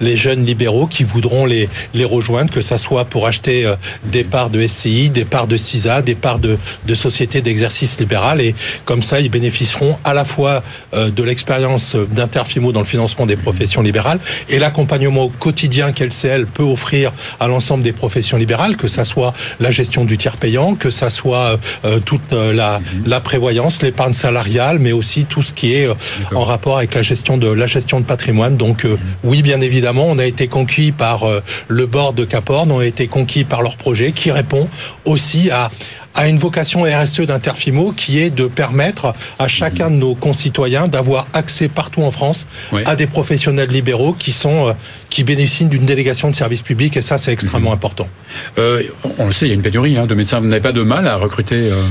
les 0.00 0.16
jeunes 0.16 0.44
libéraux 0.44 0.86
qui 0.86 1.04
voudront 1.04 1.46
les 1.46 1.68
les 1.94 2.04
rejoindre, 2.04 2.50
que 2.50 2.60
ça 2.60 2.78
soit 2.78 3.04
pour 3.04 3.26
acheter 3.26 3.66
euh, 3.66 3.76
des 4.04 4.24
parts 4.24 4.50
de 4.50 4.66
SCI, 4.66 5.10
des 5.10 5.24
parts 5.24 5.46
de 5.46 5.56
CISA, 5.56 6.02
des 6.02 6.14
parts 6.14 6.38
de 6.38 6.58
de 6.86 6.94
sociétés 6.94 7.40
d'exercice 7.42 7.98
libéral 7.98 8.40
et 8.40 8.54
comme 8.84 9.02
ça 9.02 9.20
ils 9.20 9.30
bénéficieront 9.30 9.96
à 10.04 10.14
la 10.14 10.24
fois 10.24 10.62
euh, 10.94 11.10
de 11.10 11.22
l'expérience 11.22 11.96
d'Interfimo 11.96 12.72
dans 12.72 12.80
le 12.80 12.86
financement 12.86 13.26
des 13.26 13.36
professions 13.36 13.82
libérales 13.82 14.20
et 14.48 14.58
l'accompagnement 14.58 15.24
au 15.24 15.28
quotidien 15.28 15.92
qu'LCL 15.92 16.46
peut 16.46 16.62
offrir 16.62 17.12
à 17.38 17.46
l'ensemble 17.46 17.82
des 17.82 17.92
professions 17.92 18.36
libérales, 18.36 18.76
que 18.76 18.88
ça 18.88 19.04
soit 19.04 19.32
la 19.58 19.70
gestion 19.70 20.04
du 20.04 20.16
tiers 20.16 20.36
payant, 20.36 20.74
que 20.74 20.90
ça 20.90 21.10
soit 21.10 21.58
euh, 21.84 22.00
toute 22.00 22.32
la, 22.32 22.80
la 23.04 23.20
prévoyance, 23.20 23.82
l'épargne 23.82 24.14
salariale, 24.14 24.78
mais 24.78 24.92
aussi 24.92 25.24
tout 25.24 25.42
ce 25.42 25.52
qui 25.52 25.74
est 25.74 25.88
en 26.34 26.44
rapport 26.44 26.78
avec 26.78 26.94
la 26.94 27.02
gestion 27.02 27.36
de 27.38 27.48
la 27.48 27.66
gestion 27.66 28.00
de 28.00 28.04
patrimoine. 28.04 28.56
Donc 28.56 28.84
euh, 28.84 28.96
oui, 29.24 29.42
bien 29.42 29.60
évidemment, 29.60 30.06
on 30.08 30.18
a 30.18 30.26
été 30.26 30.48
conquis 30.48 30.92
par 30.92 31.24
euh, 31.24 31.40
le 31.68 31.86
board 31.86 32.14
de 32.14 32.24
Caporn, 32.24 32.70
on 32.70 32.80
a 32.80 32.86
été 32.86 33.06
conquis 33.06 33.44
par 33.44 33.62
leur 33.62 33.76
projet 33.76 34.12
qui 34.12 34.30
répond 34.30 34.68
aussi 35.04 35.50
à 35.50 35.70
à 36.14 36.28
une 36.28 36.38
vocation 36.38 36.82
RSE 36.82 37.20
d'Interfimo 37.20 37.92
qui 37.92 38.20
est 38.20 38.30
de 38.30 38.46
permettre 38.46 39.14
à 39.38 39.48
chacun 39.48 39.90
de 39.90 39.96
nos 39.96 40.14
concitoyens 40.14 40.88
d'avoir 40.88 41.28
accès 41.32 41.68
partout 41.68 42.02
en 42.02 42.10
France 42.10 42.46
à 42.84 42.96
des 42.96 43.06
professionnels 43.06 43.68
libéraux 43.68 44.12
qui 44.12 44.32
sont 44.32 44.68
euh, 44.68 44.72
qui 45.08 45.24
bénéficient 45.24 45.66
d'une 45.66 45.86
délégation 45.86 46.30
de 46.30 46.34
service 46.34 46.62
public 46.62 46.96
et 46.96 47.02
ça 47.02 47.18
c'est 47.18 47.32
extrêmement 47.32 47.72
important. 47.72 48.08
Euh, 48.58 48.82
on, 49.04 49.10
on 49.18 49.26
le 49.26 49.32
sait, 49.32 49.46
il 49.46 49.48
y 49.48 49.52
a 49.52 49.54
une 49.54 49.62
pénurie 49.62 49.96
hein, 49.96 50.06
de 50.06 50.14
médecins. 50.14 50.40
Vous 50.40 50.46
n'avez 50.46 50.62
pas 50.62 50.72
de 50.72 50.82
mal 50.82 51.06
à 51.06 51.16
recruter 51.16 51.70
euh, 51.70 51.82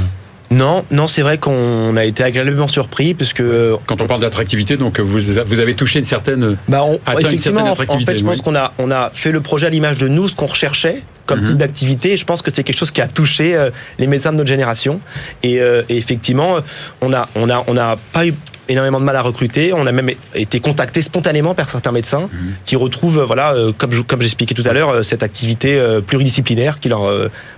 Non, 0.52 0.84
non, 0.90 1.06
c'est 1.06 1.22
vrai 1.22 1.38
qu'on 1.38 1.96
a 1.96 2.06
été 2.06 2.24
agréablement 2.24 2.68
surpris 2.68 3.14
puisque 3.14 3.42
euh, 3.42 3.78
quand 3.86 4.02
on 4.02 4.08
parle 4.08 4.22
d'attractivité. 4.22 4.78
Donc 4.78 5.00
vous, 5.00 5.20
vous 5.46 5.60
avez 5.60 5.76
touché 5.76 6.00
une 6.00 6.06
certaine. 6.06 6.58
Bah 6.68 6.84
on, 6.84 7.00
atteint 7.06 7.30
une 7.30 7.38
certaine 7.38 7.68
effectivement, 7.68 7.72
en- 7.72 8.00
fait, 8.06 8.18
je 8.18 8.24
pense 8.24 8.38
oui. 8.38 8.42
qu'on 8.44 8.56
a, 8.56 8.74
on 8.80 8.90
a 8.90 9.12
fait 9.14 9.32
le 9.32 9.42
projet 9.42 9.68
à 9.68 9.70
l'image 9.70 9.98
de 10.00 10.08
nous, 10.08 10.28
ce 10.28 10.36
qu'on 10.36 10.48
recherchait 10.48 11.04
comme 11.28 11.42
Mhm. 11.42 11.48
type 11.50 11.58
d'activité. 11.58 12.14
Et 12.14 12.18
je 12.18 12.26
pense 12.26 12.42
que 12.42 12.50
c'est 12.52 12.64
quelque 12.64 12.78
chose 12.80 12.90
qui 12.90 13.02
a 13.02 13.08
touché 13.08 13.56
euh, 13.56 13.70
les 14.00 14.08
médecins 14.08 14.32
de 14.32 14.38
notre 14.38 14.50
génération. 14.50 15.00
Et, 15.44 15.60
euh, 15.62 15.84
et 15.88 15.98
effectivement, 15.98 16.58
on 17.02 17.14
a, 17.14 17.30
on 17.36 17.48
a, 17.52 17.64
on 17.68 17.78
a 17.78 17.98
pas 18.12 18.26
eu 18.26 18.34
énormément 18.70 19.00
de 19.00 19.06
mal 19.06 19.16
à 19.16 19.22
recruter. 19.22 19.74
On 19.74 19.86
a 19.88 19.92
même 19.92 20.12
été 20.36 20.60
contacté 20.60 21.02
spontanément 21.02 21.54
par 21.56 21.70
certains 21.70 21.92
médecins 21.92 22.30
Mhm. 22.32 22.54
qui 22.66 22.76
retrouvent, 22.76 23.24
voilà, 23.24 23.54
euh, 23.54 23.72
comme 23.78 23.92
je- 23.92 24.02
comme 24.02 24.22
j'expliquais 24.22 24.56
tout 24.56 24.64
à 24.68 24.74
l'heure, 24.74 24.90
euh, 24.90 25.04
cette 25.04 25.24
activité 25.24 25.78
euh, 25.80 26.02
pluridisciplinaire 26.02 26.80
qui 26.80 26.90
leur, 26.90 27.02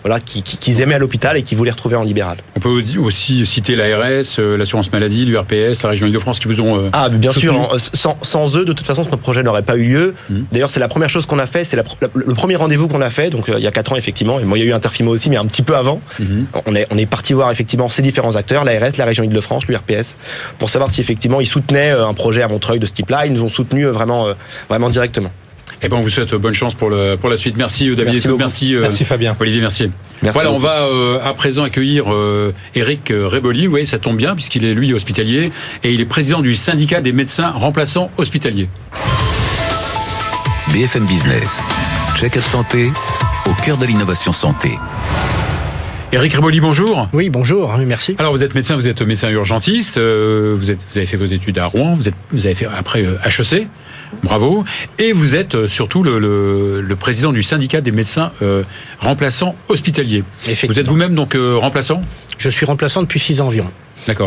voilà, 0.03 0.20
qui- 0.20 0.41
qui- 0.44 0.58
qu'ils 0.58 0.82
aimaient 0.82 0.96
à 0.96 1.00
l'hôpital 1.00 1.38
et 1.38 1.44
qui 1.44 1.56
voulaient 1.56 1.72
retrouver 1.72 1.96
en 1.96 2.03
libéral. 2.03 2.38
On 2.56 2.60
peut 2.60 2.70
aussi- 3.00 3.46
citer 3.46 3.75
l'ARS, 3.75 4.39
l'assurance 4.39 4.91
maladie, 4.91 5.25
l'URPS, 5.25 5.84
la 5.84 5.89
région 5.89 6.08
Île-de-France 6.08 6.39
qui 6.39 6.48
vous 6.48 6.62
ont. 6.62 6.89
Ah, 6.94 7.10
bien 7.10 7.32
soutenu. 7.32 7.50
sûr. 7.51 7.75
Sans, 7.94 8.18
sans 8.22 8.56
eux, 8.56 8.65
de 8.65 8.74
toute 8.74 8.86
façon, 8.88 9.03
ce 9.03 9.10
projet 9.10 9.44
n'aurait 9.44 9.62
pas 9.63 9.75
eu 9.77 9.84
lieu. 9.84 10.13
Mhm. 10.30 10.46
D'ailleurs, 10.51 10.70
c'est 10.70 10.80
la 10.80 10.88
première 10.88 11.10
chose 11.10 11.25
qu'on 11.25 11.39
a 11.39 11.46
fait. 11.46 11.63
C'est 11.65 11.75
le 11.75 12.34
premier 12.34 12.56
rendez-vous 12.56 12.88
qu'on 12.88 13.01
a 13.01 13.10
fait. 13.10 13.30
Donc, 13.30 13.46
il 13.56 13.63
y 13.63 13.68
a 13.68 13.72
quatre 13.72 13.91
ans, 13.91 13.96
effectivement. 13.96 14.39
Et 14.39 14.44
moi, 14.46 14.58
il 14.58 14.63
y 14.63 14.68
a 14.68 14.70
eu 14.70 14.74
Interfimo 14.74 15.12
aussi, 15.12 15.30
mais 15.30 15.38
un 15.38 15.46
petit 15.46 15.62
peu 15.62 15.75
avant. 15.75 16.01
Mhm. 16.20 16.46
On 16.65 16.75
est, 16.75 16.88
on 16.91 16.98
est 16.98 17.06
parti 17.06 17.34
voir 17.34 17.51
effectivement 17.51 17.89
ces 17.89 18.01
différents 18.01 18.36
acteurs, 18.36 18.63
l'ARS, 18.63 18.98
la 18.98 19.06
région 19.06 19.24
Île-de-France, 19.24 19.65
l'URPS, 19.68 20.15
pour 20.60 20.70
savoir 20.70 20.91
si 20.91 21.00
effectivement 21.01 21.41
ils 21.41 21.48
soutenaient 21.48 21.91
euh, 21.91 22.08
un 22.08 22.13
projet 22.13 22.41
à 22.41 22.48
Montreuil 22.48 22.79
de 22.79 22.86
ce 22.86 22.93
type-là. 22.93 23.25
Ils 23.25 23.34
nous 23.34 23.43
ont 23.43 23.50
soutenus 23.50 23.88
euh, 23.88 23.91
vraiment, 23.91 24.27
euh, 24.27 24.34
vraiment 24.70 24.89
directement. 24.89 25.31
Eh 25.84 25.89
ben, 25.89 25.98
on 25.98 26.01
vous 26.01 26.10
souhaite 26.10 26.34
bonne 26.36 26.53
chance 26.53 26.75
pour, 26.75 26.89
le, 26.91 27.15
pour 27.15 27.29
la 27.29 27.38
suite. 27.38 27.58
Merci 27.58 27.93
David. 27.96 28.24
Merci, 28.38 28.75
merci, 28.79 29.03
Fabien. 29.03 29.36
Olivier, 29.39 29.62
merci. 29.62 29.89
voilà, 30.22 30.51
on 30.51 30.60
va 30.60 30.88
à 31.24 31.34
présent 31.34 31.63
accueillir 31.63 32.05
Eric 32.75 33.12
Réboli. 33.12 33.65
Vous 33.65 33.72
voyez, 33.72 33.88
ça 33.88 33.98
tombe 33.98 34.17
bien 34.17 34.36
puisqu'il 34.36 34.63
est 34.63 34.75
lui 34.75 34.93
hospitalier 34.93 35.51
et 35.84 35.91
il 35.91 36.00
est 36.00 36.05
président 36.05 36.41
du 36.41 36.55
syndicat 36.55 37.01
des 37.01 37.13
médecins 37.13 37.50
remplaçants 37.50 38.12
hospitaliers. 38.17 38.70
BFM 40.72 41.05
Business, 41.05 41.63
check-up 42.15 42.43
santé 42.43 42.91
au 43.50 43.53
cœur 43.63 43.77
de 43.77 43.88
l'innovation 43.88 44.31
santé. 44.31 44.77
Eric 46.13 46.34
Réboli, 46.34 46.60
bonjour. 46.60 47.08
Oui, 47.13 47.30
bonjour, 47.30 47.74
merci. 47.77 48.15
Alors 48.20 48.34
vous 48.34 48.44
êtes 48.44 48.53
médecin, 48.53 48.75
vous 48.75 48.86
êtes 48.86 49.01
médecin 49.01 49.30
urgentiste, 49.30 49.96
euh, 49.96 50.53
vous, 50.58 50.70
êtes, 50.70 50.80
vous 50.91 50.98
avez 50.98 51.08
fait 51.08 51.15
vos 51.15 51.25
études 51.25 51.58
à 51.58 51.65
Rouen, 51.68 51.94
vous, 51.94 52.10
êtes, 52.10 52.15
vous 52.34 52.46
avez 52.46 52.53
fait 52.53 52.65
après 52.65 53.06
HEC, 53.25 53.68
bravo, 54.22 54.65
et 55.00 55.13
vous 55.13 55.36
êtes 55.36 55.56
euh, 55.56 55.68
surtout 55.70 56.03
le, 56.03 56.20
le, 56.82 56.96
président 56.98 57.32
du 57.32 57.44
syndicat 57.44 57.80
des 57.80 57.94
médecins 57.94 58.34
euh, 58.41 58.63
remplaçants 59.00 59.56
hospitaliers. 59.70 60.25
Vous 60.68 60.80
êtes 60.80 60.88
vous-même 60.89 61.15
donc 61.15 61.38
remplaçant? 61.38 62.03
Je 62.38 62.50
suis 62.50 62.65
remplaçant 62.65 63.03
depuis 63.03 63.22
six 63.22 63.39
ans 63.39 63.48
environ. 63.48 63.72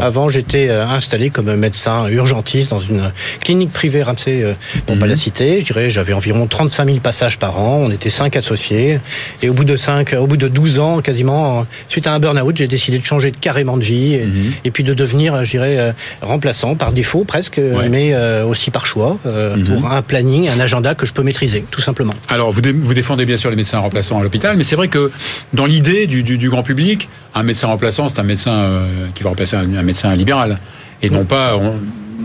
Avant, 0.01 0.29
j'étais 0.29 0.69
euh, 0.69 0.87
installé 0.87 1.31
comme 1.31 1.55
médecin 1.57 2.07
urgentiste 2.09 2.71
dans 2.71 2.81
une 2.81 3.13
clinique 3.43 3.73
privée 3.73 4.03
Ramsey, 4.03 4.43
euh, 4.43 4.55
pour 4.87 4.99
pas 4.99 5.07
la 5.07 5.17
citer. 5.17 5.61
Je 5.61 5.67
dirais, 5.67 5.91
j'avais 5.91 6.13
environ 6.13 6.47
35 6.47 6.87
000 6.87 6.99
passages 7.01 7.39
par 7.39 7.59
an. 7.61 7.81
On 7.83 7.91
était 7.91 8.11
cinq 8.11 8.37
associés. 8.37 9.01
Et 9.43 9.49
au 9.49 9.55
bout 9.55 9.65
de 9.65 9.77
cinq, 9.77 10.15
au 10.19 10.27
bout 10.27 10.37
de 10.37 10.49
12 10.49 10.79
ans, 10.79 11.01
quasiment, 11.01 11.67
suite 11.89 12.07
à 12.07 12.13
un 12.13 12.21
burn-out, 12.21 12.57
j'ai 12.57 12.69
décidé 12.69 12.99
de 12.99 13.05
changer 13.05 13.31
de 13.31 13.37
carrément 13.37 13.77
de 13.77 13.85
vie 13.85 14.15
et, 14.15 14.27
mhm. 14.27 14.73
puis 14.73 14.85
de 14.85 14.95
devenir, 14.95 15.45
je 15.45 15.51
dirais, 15.51 15.77
euh, 15.79 15.93
remplaçant 16.23 16.77
par 16.77 16.93
défaut 16.93 17.25
presque, 17.25 17.61
mais 17.91 18.15
aussi 18.43 18.71
par 18.71 18.87
choix, 18.87 19.19
mhm. 19.25 19.65
pour 19.65 19.91
un 19.91 20.03
planning, 20.03 20.49
un 20.49 20.61
agenda 20.61 20.95
que 20.95 21.07
je 21.07 21.13
peux 21.13 21.23
maîtriser, 21.23 21.65
tout 21.71 21.81
simplement. 21.81 22.15
Alors, 22.29 22.51
vous, 22.51 22.63
vous 22.81 22.95
défendez 22.95 23.25
bien 23.25 23.37
sûr 23.37 23.51
les 23.51 23.57
médecins 23.57 23.79
remplaçants 23.79 24.21
à 24.21 24.23
l'hôpital, 24.23 24.57
mais 24.57 24.65
c'est 24.65 24.77
vrai 24.77 24.89
que 24.89 25.11
dans 25.53 25.67
l'idée 25.67 26.07
du, 26.07 26.23
du, 26.23 26.39
du, 26.39 26.49
grand 26.49 26.63
public, 26.63 27.09
un 27.35 27.43
médecin 27.43 27.67
remplaçant, 27.67 28.09
c'est 28.09 28.21
un 28.21 28.25
médecin 28.25 28.83
qui 29.15 29.23
va 29.23 29.31
remplacer 29.31 29.57
un 29.57 29.64
un, 29.65 29.83
médecin 29.83 30.15
libéral. 30.15 30.59
Et 31.03 31.11
non 31.11 31.25
pas 31.25 31.57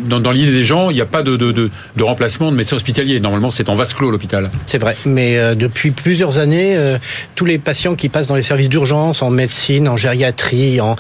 dans, 0.08 0.32
l'idée 0.32 0.52
des 0.52 0.64
gens, 0.64 0.90
il 0.90 0.96
n'y 0.96 1.02
a 1.02 1.06
pas 1.06 1.24
de, 1.24 1.36
de, 1.36 1.70
remplacement 2.04 2.52
de 2.52 2.58
médecin 2.58 2.76
hospitalier. 2.76 3.20
Normalement, 3.20 3.52
c'est 3.52 3.70
en 3.70 3.76
vase 3.76 3.94
clos 3.94 4.12
l'hôpital. 4.12 4.50
C'est 4.66 4.78
vrai, 4.78 4.96
mais 5.06 5.38
euh, 5.38 5.56
depuis 5.56 5.92
plusieurs 5.92 6.38
années, 6.38 6.76
euh, 6.76 6.98
tous 7.36 7.46
les 7.46 7.58
patients 7.58 7.96
qui 7.96 8.10
passent 8.10 8.28
dans 8.28 8.36
les 8.36 8.44
services 8.44 8.70
d'urgence, 8.70 9.22
en 9.22 9.30
médecine, 9.30 9.88
en 9.88 9.98
gériatrie, 9.98 10.80
en, 10.82 10.96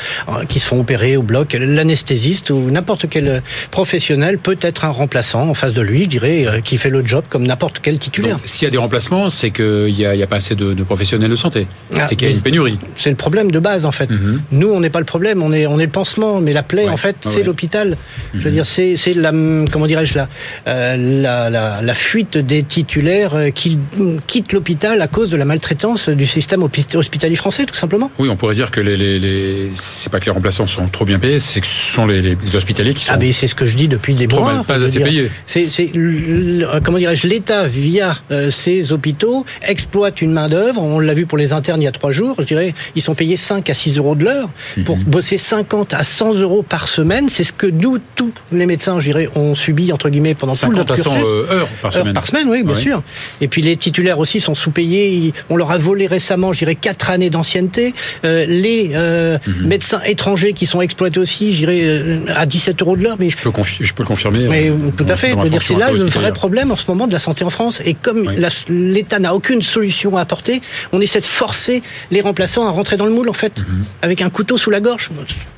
qui 0.47 0.59
se 0.59 0.67
font 0.67 0.79
opérer 0.79 1.17
au 1.17 1.21
bloc, 1.21 1.53
l'anesthésiste 1.59 2.49
ou 2.49 2.69
n'importe 2.71 3.07
quel 3.09 3.41
professionnel 3.71 4.37
peut 4.37 4.57
être 4.61 4.85
un 4.85 4.89
remplaçant 4.89 5.49
en 5.49 5.53
face 5.53 5.73
de 5.73 5.81
lui, 5.81 6.03
je 6.03 6.09
dirais, 6.09 6.45
euh, 6.45 6.61
qui 6.61 6.77
fait 6.77 6.89
le 6.89 7.05
job 7.05 7.23
comme 7.29 7.45
n'importe 7.45 7.79
quel 7.81 7.99
titulaire. 7.99 8.37
S'il 8.45 8.65
y 8.65 8.67
a 8.67 8.71
des 8.71 8.77
remplacements, 8.77 9.29
c'est 9.29 9.51
qu'il 9.51 9.93
n'y 9.93 10.05
a, 10.05 10.11
a, 10.11 10.27
pas 10.27 10.37
assez 10.37 10.55
de, 10.55 10.73
professionnels 10.83 11.29
de 11.29 11.35
santé. 11.35 11.67
Ah, 11.95 12.07
c'est 12.07 12.15
qu'il 12.15 12.27
y 12.27 12.31
a 12.31 12.33
une 12.33 12.41
pénurie. 12.41 12.77
C'est 12.95 13.09
le 13.09 13.15
problème 13.15 13.51
de 13.51 13.59
base, 13.59 13.85
en 13.85 13.91
fait. 13.91 14.09
Mhm. 14.09 14.41
Nous, 14.51 14.69
on 14.69 14.79
n'est 14.79 14.89
pas 14.89 14.99
le 14.99 15.05
problème, 15.05 15.41
on 15.43 15.53
est, 15.53 15.65
on 15.67 15.79
est 15.79 15.85
le 15.85 15.91
pansement, 15.91 16.39
mais 16.39 16.53
la 16.53 16.63
plaie, 16.63 16.87
en 16.87 16.97
fait, 16.97 17.15
c'est 17.27 17.43
l'hôpital. 17.43 17.97
Je 18.33 18.39
veux 18.39 18.49
mhm. 18.49 18.55
dire, 18.55 18.65
c'est 18.65 18.88
c'est 18.97 19.13
la, 19.13 19.31
comment 19.31 19.87
dirais-je 19.87 20.13
euh, 20.67 21.21
la, 21.21 21.49
la, 21.49 21.81
la, 21.81 21.93
fuite 21.93 22.37
des 22.37 22.63
titulaires 22.63 23.35
euh, 23.35 23.49
qui 23.49 23.79
quittent 24.27 24.53
l'hôpital 24.53 25.01
à 25.01 25.07
cause 25.07 25.29
de 25.29 25.37
la 25.37 25.45
maltraitance 25.45 26.09
du 26.09 26.25
système 26.25 26.63
hospitalier 26.63 27.35
français, 27.35 27.65
tout 27.65 27.75
simplement. 27.75 28.11
Oui, 28.19 28.29
on 28.29 28.35
pourrait 28.35 28.55
dire 28.55 28.71
que 28.71 28.81
les, 28.81 28.97
les, 28.97 29.19
les... 29.19 29.71
c'est 29.75 30.11
pas 30.11 30.19
que 30.19 30.25
les 30.25 30.31
remplaçants 30.31 30.67
sont 30.67 30.87
trop 30.87 31.05
bien 31.05 31.19
payés, 31.19 31.39
c'est 31.39 31.61
que 31.61 31.67
ce 31.67 31.91
sont 31.93 32.05
les, 32.05 32.21
les 32.21 32.55
hospitaliers 32.55 32.93
qui 32.93 33.03
ah, 33.05 33.13
sont. 33.13 33.13
Ah, 33.15 33.17
mais 33.19 33.31
c'est 33.31 33.47
ce 33.47 33.55
que 33.55 33.65
je 33.65 33.75
dis 33.75 33.87
depuis 33.87 34.13
des 34.13 34.27
mois. 34.27 34.53
Mal, 34.53 34.65
pas 34.65 34.83
assez 34.83 34.99
payés. 34.99 35.29
C'est, 35.45 35.67
comment 36.83 36.97
dirais-je, 36.97 37.27
l'État 37.27 37.67
via 37.67 38.17
euh, 38.31 38.51
ses 38.51 38.91
hôpitaux 38.91 39.45
exploite 39.61 40.21
une 40.21 40.31
main 40.31 40.49
d'œuvre. 40.49 40.81
On 40.81 40.99
l'a 40.99 41.13
vu 41.13 41.25
pour 41.25 41.37
les 41.37 41.53
internes 41.53 41.81
il 41.81 41.85
y 41.85 41.87
a 41.87 41.91
trois 41.91 42.11
jours. 42.11 42.35
Je 42.39 42.45
dirais, 42.45 42.73
ils 42.95 43.01
sont 43.01 43.15
payés 43.15 43.37
5 43.37 43.69
à 43.69 43.73
6 43.73 43.97
euros 43.97 44.15
de 44.15 44.25
l'heure 44.25 44.49
pour 44.85 44.97
mhm. 44.97 45.03
bosser 45.03 45.37
50 45.37 45.93
à 45.93 46.03
100 46.03 46.35
euros 46.35 46.63
par 46.63 46.87
semaine. 46.87 47.29
C'est 47.29 47.43
ce 47.43 47.53
que 47.53 47.67
nous, 47.67 47.97
tous 48.15 48.31
les 48.51 48.65
médecins 48.65 48.78
médecins, 48.79 49.29
ont 49.35 49.55
subi 49.55 49.91
entre 49.91 50.09
guillemets 50.09 50.35
pendant 50.35 50.55
50 50.55 50.91
à 50.91 50.97
100 50.97 51.15
heures 51.17 51.67
par 51.81 51.93
semaine. 51.93 52.13
par 52.13 52.25
semaine, 52.25 52.47
oui, 52.49 52.63
bien 52.63 52.75
sûr. 52.75 53.03
Et 53.41 53.47
puis 53.47 53.61
les 53.61 53.77
titulaires 53.77 54.19
aussi 54.19 54.39
sont 54.39 54.55
sous-payés. 54.55 55.33
On 55.49 55.55
leur 55.55 55.71
a 55.71 55.77
volé 55.77 56.07
récemment, 56.07 56.53
je 56.53 56.59
dirais, 56.59 56.75
4 56.75 57.09
années 57.09 57.29
d'ancienneté. 57.29 57.93
Euh, 58.25 58.45
les 58.47 58.91
euh, 58.93 59.37
mhm. 59.45 59.67
médecins 59.67 60.01
étrangers 60.05 60.53
qui 60.53 60.65
sont 60.65 60.81
exploités 60.81 61.19
aussi, 61.19 61.53
je 61.53 61.59
dirais, 61.59 61.81
euh, 61.81 62.19
à 62.35 62.45
17 62.45 62.81
euros 62.81 62.95
de 62.95 63.03
l'heure. 63.03 63.17
Mais 63.19 63.29
je 63.29 63.37
peux, 63.37 63.51
je 63.79 63.93
peux 63.93 64.03
le 64.03 64.07
confirmer. 64.07 64.47
Mais 64.47 64.71
tout 64.97 65.05
à 65.07 65.15
fait. 65.15 65.35
dire, 65.35 65.61
c'est 65.61 65.75
là 65.75 65.91
le 65.91 66.03
vrai 66.03 66.31
problème 66.31 66.71
en 66.71 66.75
ce 66.75 66.85
moment 66.87 67.07
de 67.07 67.13
la 67.13 67.19
santé 67.19 67.43
en 67.43 67.49
France. 67.49 67.81
Et 67.85 67.93
comme 67.93 68.31
l'État 68.69 69.19
n'a 69.19 69.33
aucune 69.35 69.61
solution 69.61 70.17
à 70.17 70.21
apporter, 70.21 70.61
on 70.91 71.01
essaie 71.01 71.21
de 71.21 71.25
forcer 71.25 71.81
les 72.11 72.21
remplaçants 72.21 72.65
à 72.67 72.71
rentrer 72.71 72.97
dans 72.97 73.05
le 73.05 73.11
moule, 73.11 73.29
en 73.29 73.33
fait, 73.33 73.57
mhm. 73.57 73.85
avec 74.01 74.21
un 74.21 74.29
couteau 74.29 74.57
sous 74.57 74.69
la 74.69 74.79
gorge. 74.79 75.09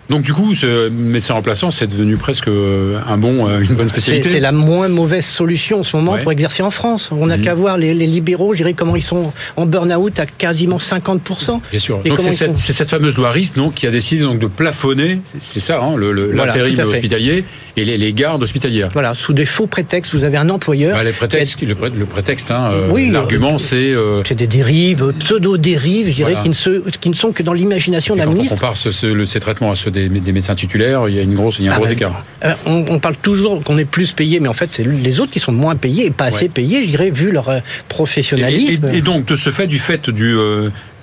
Donc 0.10 0.24
du 0.24 0.34
coup, 0.34 0.54
ce 0.56 0.90
médecin 0.90 1.34
remplaçant, 1.36 1.72
c'est 1.72 1.88
devenu 1.88 2.18
presque 2.18 2.48
un 2.48 3.18
bon, 3.18 3.48
euh, 3.48 3.62
une 3.62 3.76
bonne 3.76 3.90
spécialité. 3.90 4.30
C'est 4.30 4.40
la 4.40 4.52
moins 4.52 4.90
mauvaise 4.90 5.26
solution 5.26 5.80
en 5.80 5.84
ce 5.84 5.96
moment 5.96 6.18
pour 6.18 6.32
exercer 6.32 6.64
en 6.64 6.72
France. 6.72 7.10
On 7.12 7.28
n'a 7.28 7.38
mhm. 7.38 7.44
qu'à 7.44 7.56
voir 7.56 7.78
les, 7.78 7.94
libéraux, 7.94 8.54
je 8.54 8.58
dirais 8.58 8.74
comment 8.74 8.96
ils 8.96 9.04
sont 9.04 9.32
en 9.56 9.66
burn-out 9.66 10.20
à 10.20 10.26
quasiment 10.26 10.78
50%. 10.78 11.62
Bien 11.72 11.80
sûr. 11.80 12.04
donc 12.04 12.20
c'est 12.22 12.74
cette, 12.74 12.90
fameuse 12.90 13.16
loi 13.16 13.32
RIS 13.32 13.54
donc, 13.56 13.76
qui 13.76 13.88
a 13.88 13.92
décidé 13.92 14.24
donc 14.24 14.40
de 14.40 14.48
plafonner, 14.48 15.22
c'est 15.40 15.60
ça, 15.60 15.82
hein, 15.82 15.96
l'intérim 15.98 16.78
hospitalier 16.80 17.46
et 17.78 17.86
les, 17.86 18.14
gardes 18.14 18.44
hospitalières. 18.44 18.90
Voilà, 18.94 19.14
sous 19.14 19.34
des 19.34 19.46
faux 19.46 19.68
prétextes, 19.68 20.14
vous 20.14 20.24
avez 20.24 20.38
un 20.38 20.50
employeur. 20.50 20.98
Bah, 20.98 21.04
les 21.04 21.14
prétextes, 21.14 21.62
le, 21.62 21.76
prétexte, 22.06 22.52
hein, 22.52 22.72
euh, 22.74 23.12
l'argument, 23.12 23.58
c'est. 23.58 23.94
Euh, 23.94 24.22
c'est 24.26 24.36
des 24.36 24.48
dérives, 24.48 25.14
pseudo-dérives, 25.20 26.10
je 26.10 26.16
dirais, 26.16 26.36
qui, 26.44 26.50
ne 26.50 26.54
se, 26.54 26.90
qui 26.90 27.10
ne 27.10 27.16
sont 27.16 27.32
que 27.32 27.44
dans 27.44 27.54
l'imagination 27.54 28.16
d'un 28.16 28.26
ministre. 28.26 28.54
On 28.54 28.58
compare 28.58 28.78
ces 28.78 29.40
traitements 29.40 29.72
à 29.72 29.76
ceux 29.76 29.92
des, 29.92 30.01
médecins 30.10 30.56
titulaires, 30.56 31.08
il 31.08 31.16
y 31.16 31.20
a 31.20 31.22
une 31.22 31.36
grosse, 31.36 31.58
il 31.60 31.66
y 31.66 31.68
a 31.68 31.72
un 31.72 31.76
ah 31.76 31.78
gros 31.78 31.86
ben, 31.86 31.94
écart. 31.94 32.24
on, 32.66 33.00
parle 33.00 33.16
toujours 33.18 33.64
qu'on 33.64 33.78
est 33.78 33.86
plus 33.86 34.12
payé, 34.12 34.40
mais 34.40 34.48
en 34.48 34.54
fait, 34.54 34.70
c'est 34.72 34.84
les 34.84 35.20
autres 35.20 35.32
qui 35.32 35.40
sont 35.40 35.52
moins 35.52 35.76
payés 35.76 36.08
et 36.08 36.12
pas 36.12 36.26
assez 36.26 36.50
payés, 36.50 36.84
je 36.84 36.90
dirais, 36.90 37.10
vu 37.10 37.32
leur 37.32 37.50
euh, 37.50 37.60
professionnalisme. 37.88 38.88
Et, 38.94 39.02
donc, 39.02 39.26
de 39.26 39.36
ce 39.36 39.52
fait, 39.52 39.68
du 39.68 39.80
fait 39.80 40.10
du 40.10 40.38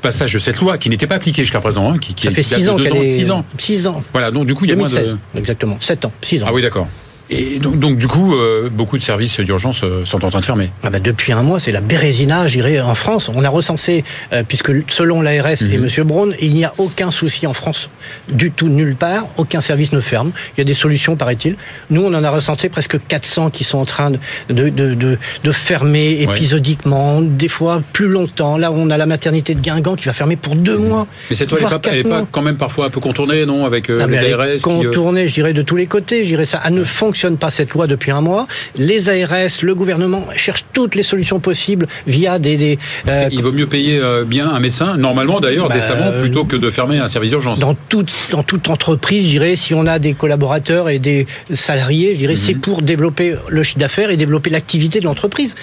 passage 0.00 0.33
de 0.33 0.38
cette 0.38 0.59
loi 0.59 0.78
qui 0.78 0.90
n'était 0.90 1.07
pas 1.07 1.17
appliquée 1.17 1.43
jusqu'à 1.43 1.61
présent, 1.61 1.93
hein, 1.93 1.99
qui, 1.99 2.14
qui 2.14 2.26
ça 2.26 2.33
fait 2.33 2.43
6 2.43 2.69
ans, 2.69 2.75
ans, 2.76 2.78
six 2.78 3.31
ans. 3.31 3.45
6 3.59 3.87
ans. 3.87 4.02
Voilà, 4.12 4.31
donc 4.31 4.47
du 4.47 4.55
coup, 4.55 4.64
il 4.64 4.71
y 4.71 4.73
a 4.73 4.76
moins 4.76 4.88
de... 4.88 5.17
Exactement, 5.37 5.76
7 5.81 6.05
ans, 6.07 6.12
6 6.23 6.43
ans. 6.43 6.47
Ah 6.49 6.52
oui, 6.52 6.62
d'accord. 6.62 6.88
Et 7.30 7.58
donc, 7.58 7.78
donc, 7.78 7.99
du 7.99 8.08
coup, 8.08 8.35
euh, 8.35 8.70
beaucoup 8.70 8.97
de 8.97 9.02
services 9.02 9.38
d'urgence 9.40 9.82
euh, 9.85 10.04
sont 10.06 10.25
en 10.25 10.30
train 10.30 10.40
de 10.40 10.44
fermer. 10.44 10.70
Ah 10.82 10.88
bah 10.88 10.99
depuis 10.99 11.32
un 11.32 11.42
mois, 11.42 11.61
c'est 11.61 11.73
la 11.73 11.82
bérésina, 11.82 12.47
j'irai 12.47 12.80
en 12.80 12.94
France. 12.94 13.30
On 13.35 13.44
a 13.44 13.50
recensé, 13.50 14.02
euh, 14.32 14.42
puisque 14.47 14.73
selon 14.90 15.20
l'ARS 15.20 15.62
et 15.62 15.78
Monsieur 15.78 16.04
Braun, 16.04 16.32
il 16.40 16.54
n'y 16.54 16.64
a 16.64 16.73
aucun 16.78 17.11
souci 17.11 17.47
en 17.47 17.52
France 17.52 17.90
du 18.32 18.50
tout, 18.50 18.68
nulle 18.68 18.97
part. 18.97 19.26
Aucun 19.37 19.61
service 19.61 19.92
ne 19.92 20.00
ferme. 20.00 20.32
Il 20.56 20.58
y 20.58 20.62
a 20.62 20.64
des 20.64 20.75
solutions, 20.75 21.16
paraît-il. 21.16 21.56
Nous, 21.90 22.02
on 22.02 22.14
en 22.14 22.25
a 22.25 22.30
recensé 22.30 22.70
presque 22.70 22.97
400 23.06 23.50
qui 23.50 23.62
sont 23.62 23.78
en 23.78 23.85
train 23.85 24.11
de, 24.11 24.18
de, 24.49 24.70
de, 24.70 25.18
de 25.44 25.52
fermer 25.52 26.23
épisodiquement, 26.23 27.20
des 27.20 27.49
fois 27.49 27.82
plus 27.92 28.08
longtemps. 28.08 28.56
Là, 28.56 28.73
on 28.73 28.88
a 28.88 28.97
la 28.97 29.06
maternité 29.06 29.54
de 29.54 29.61
Guingamp 29.61 29.97
qui 29.97 30.06
va 30.06 30.14
fermer 30.14 30.37
pour 30.37 30.56
deux 30.56 30.78
mois. 30.78 31.06
Mais 31.28 31.37
cette 31.37 31.50
loi, 31.50 31.80
elle 31.85 31.92
n'est 31.92 32.02
pas, 32.04 32.26
quand 32.32 32.42
même 32.42 32.56
parfois 32.56 32.87
un 32.87 32.90
peu 32.90 33.00
contournée, 33.00 33.44
non 33.44 33.66
Avec 33.66 33.90
ah, 33.90 34.06
les 34.06 34.32
ARS 34.32 34.62
Contournée, 34.62 35.28
je 35.28 35.35
dirais, 35.35 35.52
de 35.52 35.62
tous 35.62 35.76
les 35.76 35.87
côtés. 35.87 36.25
Je 36.25 36.30
dirais 36.30 36.47
ça, 36.47 36.56
à 36.56 36.70
ne 36.70 36.85
fonctionner 36.85 37.17
fonctionne 37.18 37.37
pas 37.37 37.50
cette 37.50 37.72
loi 37.72 37.88
depuis 37.88 38.12
un 38.12 38.20
mois. 38.20 38.46
Les 38.76 39.08
ARS, 39.08 39.62
le 39.62 39.75
gouvernement 39.75 40.28
cherchent 40.37 40.64
toutes 40.72 40.94
les 40.94 41.02
solutions 41.02 41.40
possibles 41.40 41.88
via 42.06 42.38
des. 42.38 42.56
des 42.56 42.78
euh, 43.08 43.28
il 43.32 43.42
vaut 43.42 43.50
mieux 43.50 43.66
payer 43.66 43.98
euh, 43.98 44.25
bien 44.25 44.48
un 44.48 44.60
médecin, 44.60 44.96
normalement 44.96 45.40
d'ailleurs, 45.40 45.68
bah, 45.68 45.75
décemment, 45.75 46.12
plutôt 46.20 46.44
que 46.44 46.54
de 46.54 46.70
fermer 46.70 46.98
un 46.98 47.08
service 47.08 47.30
d'urgence. 47.30 47.58
Dans 47.58 47.75
toute, 47.75 48.12
dans 48.30 48.44
toute 48.44 48.70
entreprise, 48.70 49.25
je 49.25 49.30
dirais, 49.30 49.56
si 49.56 49.75
on 49.75 49.84
a 49.87 49.98
des 49.98 50.14
collaborateurs 50.14 50.88
et 50.88 51.00
des 51.00 51.26
salariés, 51.52 52.14
je 52.14 52.20
dirais, 52.20 52.37
c'est 52.37 52.54
mhm. 52.54 52.60
pour 52.60 52.82
développer 52.82 53.34
le 53.48 53.64
chiffre 53.64 53.80
d'affaires 53.80 54.10
et 54.10 54.16
développer 54.16 54.50
l'activité 54.50 55.00
de 55.00 55.04
l'entreprise. 55.04 55.56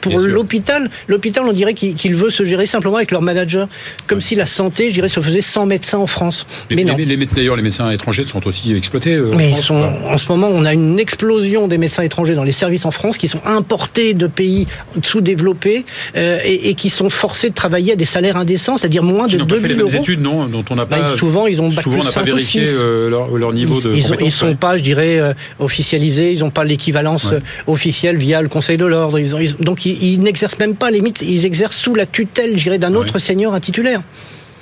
Pour 0.00 0.18
l'hôpital, 0.18 0.88
l'hôpital, 1.08 1.44
on 1.46 1.52
dirait 1.52 1.74
qu'il 1.74 2.14
veut 2.14 2.30
se 2.30 2.46
gérer 2.46 2.64
simplement 2.64 2.96
avec 2.96 3.10
leur 3.10 3.20
manager, 3.20 3.68
comme 4.06 4.22
si 4.22 4.34
la 4.34 4.46
santé, 4.46 4.88
je 4.88 4.94
dirais, 4.94 5.10
se 5.10 5.20
faisait 5.20 5.42
sans 5.42 5.66
médecins 5.66 5.98
en 5.98 6.06
France. 6.06 6.46
Mais, 6.74 6.84
non. 6.84 6.96
D'ailleurs, 7.34 7.56
les 7.56 7.62
médecins 7.62 7.90
étrangers 7.90 8.24
sont 8.24 8.46
aussi 8.46 8.74
exploités. 8.74 9.12
Euh, 9.12 9.32
Mais 9.36 9.52
sont, 9.52 9.74
en 9.74 10.16
ce 10.16 10.32
moment, 10.32 10.48
on 10.50 10.64
a 10.64 10.72
une 10.72 10.98
explosion 11.02 11.68
des 11.68 11.76
médecins 11.76 12.02
étrangers 12.02 12.34
dans 12.34 12.44
les 12.44 12.52
services 12.52 12.86
en 12.86 12.90
France 12.90 13.18
qui 13.18 13.28
sont 13.28 13.40
importés 13.44 14.14
de 14.14 14.26
pays 14.26 14.66
sous-développés 15.02 15.84
euh, 16.16 16.38
et, 16.44 16.74
qui 16.74 16.88
sont 16.88 17.10
forcés 17.10 17.50
de 17.50 17.54
travailler 17.54 17.92
à 17.92 17.96
des 17.96 18.06
salaires 18.06 18.36
indécents, 18.36 18.78
c'est-à-dire 18.78 19.02
moins 19.02 19.26
de 19.26 19.36
2000 19.36 19.80
euros. 19.80 19.90
Des 19.90 19.96
études, 19.96 20.22
non, 20.22 20.46
dont 20.46 20.64
on 20.70 20.76
n'a 20.76 20.86
bah, 20.86 21.00
pas. 21.00 21.16
souvent, 21.18 21.46
ils 21.46 21.60
ont 21.60 21.70
souvent, 21.70 22.00
on 22.00 22.04
n'a 22.04 22.12
pas 22.12 22.22
vérifié 22.22 22.64
euh, 22.66 23.10
leur, 23.10 23.52
niveau 23.52 23.80
de. 23.80 23.94
Ils, 23.94 24.24
ne 24.24 24.30
sont 24.30 24.54
pas, 24.54 24.78
je 24.78 24.82
dirais, 24.82 25.18
euh, 25.18 25.34
officialisés. 25.58 26.32
Ils 26.32 26.40
n'ont 26.40 26.50
pas 26.50 26.64
l'équivalence 26.64 27.32
officielle 27.66 28.16
via 28.16 28.40
le 28.40 28.48
Conseil 28.48 28.76
de 28.76 28.86
l'ordre. 28.86 29.20
donc, 29.60 29.84
ils, 29.84 30.20
n'exercent 30.20 30.58
même 30.58 30.76
pas, 30.76 30.90
limite, 30.90 31.22
ils 31.22 31.44
exercent 31.44 31.76
sous 31.76 31.94
la 31.94 32.06
tutelle, 32.06 32.56
je 32.56 32.62
dirais, 32.62 32.78
d'un 32.78 32.94
autre 32.94 33.18
seigneur, 33.18 33.54
un 33.54 33.60
titulaire. 33.60 34.02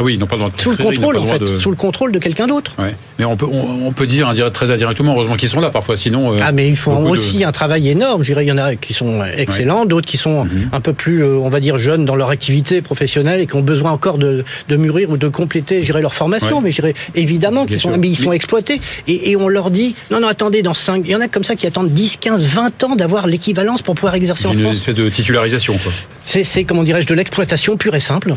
Ah 0.00 0.02
oui, 0.02 0.18
non, 0.18 0.26
pas 0.26 0.36
dans 0.36 0.50
sous 0.56 0.70
le 0.70 0.76
contrôle, 0.78 1.16
en 1.18 1.24
fait, 1.24 1.56
sous 1.58 1.70
le 1.70 1.76
contrôle 1.76 2.10
de 2.10 2.18
quelqu'un 2.18 2.46
d'autre. 2.46 2.74
Mais 3.18 3.24
on 3.24 3.36
peut, 3.36 3.46
on, 3.46 3.92
peut 3.92 4.06
dire 4.06 4.32
très 4.52 4.70
indirectement, 4.70 5.12
heureusement 5.12 5.36
qu'ils 5.36 5.50
sont 5.50 5.60
là 5.60 5.70
parfois, 5.70 5.96
sinon. 5.96 6.36
ah, 6.42 6.52
mais 6.52 6.68
ils 6.68 6.76
font 6.76 7.08
aussi 7.08 7.44
un 7.44 7.52
travail 7.52 7.88
énorme. 7.88 8.22
Je 8.22 8.32
dirais, 8.32 8.44
il 8.44 8.48
y 8.48 8.52
en 8.52 8.58
a 8.58 8.74
qui 8.76 8.94
sont 8.94 9.22
excellents, 9.36 9.84
d'autres 9.84 10.06
qui 10.06 10.16
sont 10.16 10.44
mhm. 10.44 10.70
un 10.72 10.80
peu 10.80 10.92
plus, 10.92 11.24
on 11.24 11.48
va 11.48 11.60
dire, 11.60 11.78
jeunes 11.78 12.04
dans 12.04 12.16
leur 12.16 12.30
activité 12.30 12.82
professionnelle 12.82 13.40
et 13.40 13.46
qui 13.46 13.56
ont 13.56 13.62
besoin 13.62 13.92
encore 13.92 14.18
de, 14.18 14.44
de 14.68 14.76
mûrir 14.76 15.10
ou 15.10 15.16
de 15.16 15.28
compléter, 15.28 15.82
je 15.82 15.92
leur 16.00 16.14
formation. 16.14 16.60
Mais 16.60 16.70
je 16.70 16.76
dirais, 16.76 16.94
évidemment, 17.14 17.66
qu'ils 17.66 17.78
sont, 17.78 17.96
mais 17.96 18.08
ils 18.08 18.16
sont 18.16 18.32
exploités. 18.32 18.80
Et, 19.06 19.30
et, 19.30 19.36
on 19.36 19.48
leur 19.48 19.70
dit, 19.70 19.94
non, 20.10 20.20
non, 20.20 20.28
attendez, 20.28 20.62
dans 20.62 20.74
5, 20.74 21.02
il 21.04 21.10
y 21.10 21.16
en 21.16 21.20
a 21.20 21.28
comme 21.28 21.44
ça 21.44 21.56
qui 21.56 21.66
attendent 21.66 21.92
10, 21.92 22.16
15, 22.18 22.42
20 22.42 22.84
ans 22.84 22.96
d'avoir 22.96 23.26
l'équivalence 23.26 23.82
pour 23.82 23.94
pouvoir 23.94 24.14
exercer 24.14 24.46
en 24.46 24.52
France. 24.52 24.62
Une 24.62 24.70
espèce 24.70 24.94
de 24.94 25.08
titularisation, 25.08 25.76
quoi. 25.78 25.92
C'est, 26.24 26.64
comment 26.64 26.84
dirais-je, 26.84 27.06
de 27.06 27.14
l'exploitation 27.14 27.76
pure 27.76 27.94
et 27.94 28.00
simple. 28.00 28.34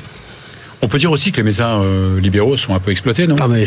On 0.83 0.89
peut 0.89 0.97
dire 0.97 1.11
aussi 1.11 1.31
que 1.31 1.37
les 1.37 1.43
médecins 1.43 1.81
euh, 1.81 2.19
libéraux 2.19 2.57
sont 2.57 2.75
un 2.75 2.79
peu 2.79 2.91
exploités, 2.91 3.25
non? 3.25 3.37
Ah, 3.39 3.47
mais 3.47 3.63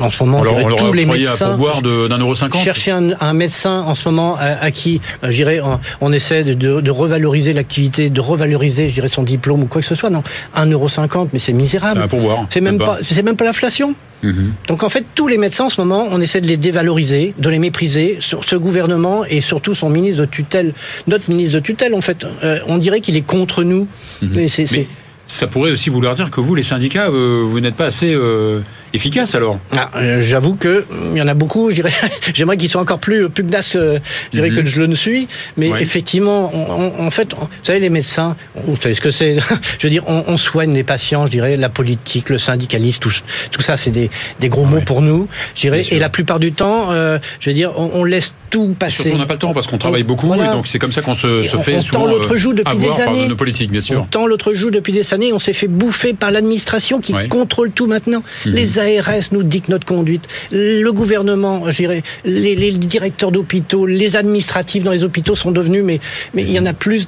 En 0.00 0.10
ce 0.10 0.24
moment, 0.24 0.40
on 0.40 0.76
tous 0.76 0.92
les 0.94 1.04
médecins. 1.04 1.52
Un 1.52 2.08
d'un 2.08 2.18
euro 2.18 2.34
cinquante. 2.34 2.62
Chercher 2.62 2.92
un, 2.92 3.32
médecin 3.34 3.82
en 3.82 3.94
ce 3.94 4.08
moment 4.08 4.38
à, 4.40 4.70
qui, 4.70 5.02
euh, 5.22 5.30
je 5.30 5.36
dirais, 5.36 5.60
on, 6.00 6.12
essaie 6.12 6.44
de, 6.44 6.90
revaloriser 6.90 7.52
l'activité, 7.52 8.08
de 8.08 8.20
revaloriser, 8.20 8.88
je 8.88 8.94
dirais, 8.94 9.08
son 9.08 9.22
diplôme 9.22 9.64
ou 9.64 9.66
quoi 9.66 9.82
que 9.82 9.86
ce 9.86 9.94
soit. 9.94 10.08
Non, 10.08 10.22
un 10.54 10.66
euro 10.70 10.88
cinquante, 10.88 11.28
mais 11.34 11.40
c'est 11.40 11.52
misérable. 11.52 11.98
C'est 11.98 12.04
un 12.04 12.08
pourboire. 12.08 12.46
C'est 12.48 12.62
même 12.62 12.78
pas, 12.78 12.98
c'est 13.02 13.22
même 13.22 13.36
pas 13.36 13.44
l'inflation. 13.44 13.94
Mhm. 14.22 14.54
Donc 14.68 14.82
en 14.82 14.88
fait, 14.88 15.04
tous 15.14 15.28
les 15.28 15.36
médecins 15.36 15.66
en 15.66 15.70
ce 15.70 15.78
moment, 15.78 16.08
on 16.10 16.22
essaie 16.22 16.40
de 16.40 16.46
les 16.46 16.56
dévaloriser, 16.56 17.34
de 17.38 17.50
les 17.50 17.58
mépriser. 17.58 18.16
Ce 18.20 18.56
gouvernement 18.56 19.26
et 19.26 19.42
surtout 19.42 19.74
son 19.74 19.90
ministre 19.90 20.22
de 20.22 20.26
tutelle, 20.26 20.72
notre 21.06 21.28
ministre 21.28 21.54
de 21.54 21.60
tutelle, 21.60 21.94
en 21.94 22.00
fait, 22.00 22.26
euh, 22.42 22.60
on 22.66 22.78
dirait 22.78 23.02
qu'il 23.02 23.16
est 23.16 23.26
contre 23.26 23.62
nous. 23.62 23.86
Mhm. 24.22 24.48
c'est, 24.48 24.86
ça 25.26 25.46
pourrait 25.46 25.72
aussi 25.72 25.90
vouloir 25.90 26.14
dire 26.14 26.30
que 26.30 26.40
vous, 26.40 26.54
les 26.54 26.62
syndicats, 26.62 27.08
euh, 27.08 27.42
vous 27.44 27.60
n'êtes 27.60 27.74
pas 27.74 27.86
assez 27.86 28.14
euh, 28.14 28.60
efficace 28.96 29.34
alors? 29.34 29.58
Ah, 29.76 29.90
euh, 29.96 30.22
J'avoue 30.22 30.56
que 30.56 30.84
il 31.12 31.18
y 31.18 31.22
en 31.22 31.28
a 31.28 31.34
beaucoup. 31.34 31.70
J'aimerais 32.34 32.56
qu'ils 32.56 32.68
soient 32.68 32.80
encore 32.80 32.98
plus 32.98 33.28
pugnaces, 33.28 33.72
je 33.74 34.00
dirais 34.32 34.50
mhm. 34.50 34.56
que 34.56 34.66
je 34.66 34.80
le 34.80 34.86
ne 34.86 34.94
suis. 34.94 35.28
Mais 35.56 35.70
effectivement, 35.80 36.52
en 36.98 37.10
fait, 37.10 37.34
vous 37.34 37.46
savez, 37.62 37.80
les 37.80 37.90
médecins, 37.90 38.36
vous 38.54 38.76
savez 38.80 38.94
ce 38.94 39.00
que 39.00 39.10
c'est 39.10 39.36
Je 39.78 39.86
veux 39.86 39.90
dire, 39.90 40.04
on, 40.06 40.36
soigne 40.36 40.74
les 40.74 40.84
patients. 40.84 41.26
Je 41.26 41.30
dirais 41.30 41.56
la 41.56 41.68
politique, 41.68 42.28
le 42.28 42.38
syndicalisme, 42.38 43.00
tout, 43.00 43.12
tout 43.50 43.62
ça, 43.62 43.76
c'est 43.76 43.90
des, 43.90 44.10
des, 44.40 44.48
gros 44.48 44.64
mots 44.64 44.80
pour 44.80 45.02
nous. 45.02 45.28
Je 45.54 45.62
dirais, 45.62 45.82
et 45.90 45.98
la 45.98 46.08
plupart 46.08 46.40
du 46.40 46.52
temps, 46.52 46.92
je 46.92 47.50
veux 47.50 47.54
dire, 47.54 47.72
on, 47.76 48.04
laisse 48.04 48.34
tout 48.50 48.74
passer. 48.78 49.02
Surtout, 49.02 49.16
on 49.16 49.18
n'a 49.18 49.26
pas 49.26 49.34
le 49.34 49.40
temps 49.40 49.54
parce 49.54 49.66
qu'on 49.66 49.78
travaille 49.78 50.02
beaucoup 50.02 50.32
et 50.34 50.46
donc 50.48 50.66
c'est 50.66 50.78
comme 50.78 50.92
ça 50.92 51.02
qu'on 51.02 51.14
se, 51.14 51.42
se 51.44 51.56
fait 51.58 51.76
on 51.76 51.82
souvent 51.82 52.06
l'autre 52.06 52.36
joue 52.36 52.52
depuis 52.52 52.78
des 52.78 53.00
années. 53.00 53.28
nos 53.28 53.36
politiques, 53.36 53.70
bien 53.70 53.80
sûr. 53.80 54.02
On 54.02 54.04
tend 54.04 54.26
l'autre 54.26 54.54
joue 54.54 54.70
depuis 54.70 54.92
des 54.92 55.14
années. 55.14 55.32
On 55.32 55.38
s'est 55.38 55.52
fait 55.52 55.68
bouffer 55.68 56.14
par 56.14 56.30
l'administration 56.30 57.00
qui 57.00 57.14
contrôle 57.28 57.70
tout 57.70 57.86
maintenant. 57.86 58.22
Mhm. 58.44 58.52
Les 58.52 58.78
ARS 58.86 59.32
nous 59.32 59.42
dictent 59.42 59.68
notre 59.68 59.86
conduite. 59.86 60.24
Le 60.50 60.90
gouvernement, 60.90 61.70
je 61.70 61.76
dirais, 61.76 62.02
les, 62.24 62.54
les 62.54 62.72
directeurs 62.72 63.32
d'hôpitaux, 63.32 63.86
les 63.86 64.16
administratifs 64.16 64.84
dans 64.84 64.92
les 64.92 65.04
hôpitaux 65.04 65.34
sont 65.34 65.50
devenus, 65.50 65.84
mais, 65.84 66.00
mais 66.34 66.42
il 66.42 66.52
y 66.52 66.58
en 66.58 66.66
a 66.66 66.72
plus. 66.72 67.06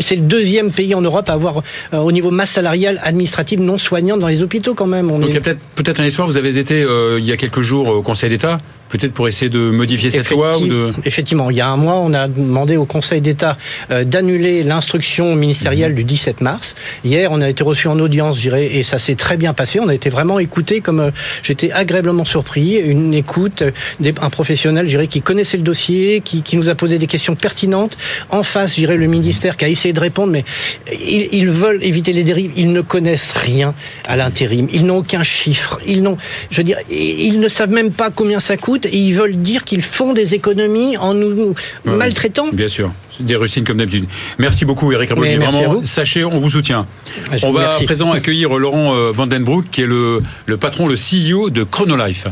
C'est 0.00 0.16
le 0.16 0.22
deuxième 0.22 0.70
pays 0.70 0.94
en 0.94 1.00
Europe 1.02 1.28
à 1.28 1.32
avoir, 1.32 1.62
euh, 1.92 1.98
au 1.98 2.12
niveau 2.12 2.30
masse 2.30 2.50
salariale, 2.50 3.00
administrative 3.02 3.60
non 3.60 3.78
soignante 3.78 4.20
dans 4.20 4.28
les 4.28 4.42
hôpitaux 4.42 4.74
quand 4.74 4.86
même. 4.86 5.10
On 5.10 5.18
donc 5.18 5.30
il 5.30 5.34
y 5.34 5.38
a 5.38 5.40
peut-être 5.40 5.60
peut-être 5.74 6.00
un 6.00 6.04
espoir. 6.04 6.26
Vous 6.26 6.36
avez 6.36 6.58
été 6.58 6.82
euh, 6.82 7.18
il 7.18 7.26
y 7.26 7.32
a 7.32 7.36
quelques 7.36 7.60
jours 7.60 7.88
au 7.88 8.02
Conseil 8.02 8.30
d'État 8.30 8.58
peut-être 8.88 9.12
pour 9.12 9.28
essayer 9.28 9.50
de 9.50 9.70
modifier 9.70 10.10
cette 10.10 10.30
loi 10.30 10.58
ou 10.58 10.66
de... 10.66 10.92
Effectivement, 11.04 11.50
il 11.50 11.56
y 11.56 11.60
a 11.60 11.68
un 11.68 11.76
mois, 11.76 11.96
on 11.96 12.12
a 12.12 12.28
demandé 12.28 12.76
au 12.76 12.84
Conseil 12.84 13.20
d'État 13.20 13.56
euh, 13.90 14.04
d'annuler 14.04 14.62
l'instruction 14.62 15.34
ministérielle 15.34 15.90
mhm. 15.90 15.96
du 15.96 16.04
17 16.04 16.40
mars. 16.40 16.74
Hier, 17.04 17.30
on 17.32 17.40
a 17.40 17.48
été 17.48 17.62
reçu 17.62 17.88
en 17.88 17.98
audience, 17.98 18.36
je 18.36 18.42
dirais, 18.42 18.66
et 18.66 18.82
ça 18.82 18.98
s'est 18.98 19.14
très 19.14 19.36
bien 19.36 19.54
passé. 19.54 19.80
On 19.80 19.88
a 19.88 19.94
été 19.94 20.10
vraiment 20.10 20.38
écouté, 20.38 20.80
comme 20.80 21.00
euh, 21.00 21.10
j'étais 21.42 21.72
agréablement 21.72 22.24
surpris. 22.24 22.76
Une 22.76 23.14
écoute, 23.14 23.62
euh, 23.62 24.12
un 24.20 24.30
professionnel, 24.30 24.86
je 24.86 24.90
dirais, 24.90 25.08
qui 25.08 25.22
connaissait 25.22 25.56
le 25.56 25.62
dossier, 25.62 26.20
qui, 26.20 26.42
qui, 26.42 26.56
nous 26.56 26.68
a 26.68 26.74
posé 26.74 26.98
des 26.98 27.06
questions 27.06 27.34
pertinentes. 27.34 27.96
En 28.30 28.42
face, 28.42 28.70
je 28.70 28.80
dirais, 28.80 28.96
le 28.96 29.06
ministère 29.06 29.56
qui 29.56 29.64
a 29.64 29.68
essayé 29.68 29.92
de 29.92 30.00
répondre, 30.00 30.32
mais 30.32 30.44
ils, 30.92 31.28
ils 31.32 31.50
veulent 31.50 31.82
éviter 31.82 32.12
les 32.12 32.24
dérives. 32.24 32.52
Ils 32.56 32.72
ne 32.72 32.80
connaissent 32.80 33.32
rien 33.32 33.74
à 34.06 34.16
l'intérim. 34.16 34.68
Ils 34.72 34.84
n'ont 34.86 34.98
aucun 34.98 35.22
chiffre. 35.22 35.78
Ils 35.86 36.02
n'ont, 36.02 36.16
je 36.50 36.58
veux 36.58 36.64
dire, 36.64 36.78
ils 36.90 37.40
ne 37.40 37.48
savent 37.48 37.70
même 37.70 37.92
pas 37.92 38.10
combien 38.10 38.40
ça 38.40 38.56
coûte 38.56 38.75
et 38.84 38.96
ils 38.96 39.14
veulent 39.14 39.36
dire 39.36 39.64
qu'ils 39.64 39.82
font 39.82 40.12
des 40.12 40.34
économies 40.34 40.96
en 40.96 41.14
nous 41.14 41.54
maltraitant. 41.84 42.48
Bien 42.52 42.68
sûr, 42.68 42.92
des 43.20 43.36
rustines 43.36 43.64
comme 43.64 43.78
d'habitude. 43.78 44.06
Merci 44.38 44.64
beaucoup 44.64 44.92
Eric 44.92 45.10
Raboldi. 45.10 45.36
Vraiment, 45.36 45.86
sachez, 45.86 46.24
on 46.24 46.38
vous 46.38 46.50
soutient. 46.50 46.86
Ah, 47.30 47.36
on 47.42 47.52
va 47.52 47.76
à 47.76 47.80
présent 47.80 48.12
accueillir 48.12 48.56
Laurent 48.58 48.94
euh, 48.94 49.12
Vandenbroek, 49.12 49.70
qui 49.70 49.82
est 49.82 49.86
le, 49.86 50.22
le 50.46 50.56
patron, 50.56 50.88
le 50.88 50.96
CEO 50.96 51.50
de 51.50 51.64
Chronolife. 51.64 52.26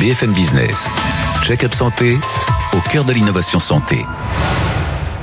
BFM 0.00 0.32
Business, 0.32 0.88
check-up 1.44 1.74
santé, 1.74 2.16
au 2.72 2.90
cœur 2.90 3.04
de 3.04 3.12
l'innovation 3.12 3.60
santé. 3.60 3.98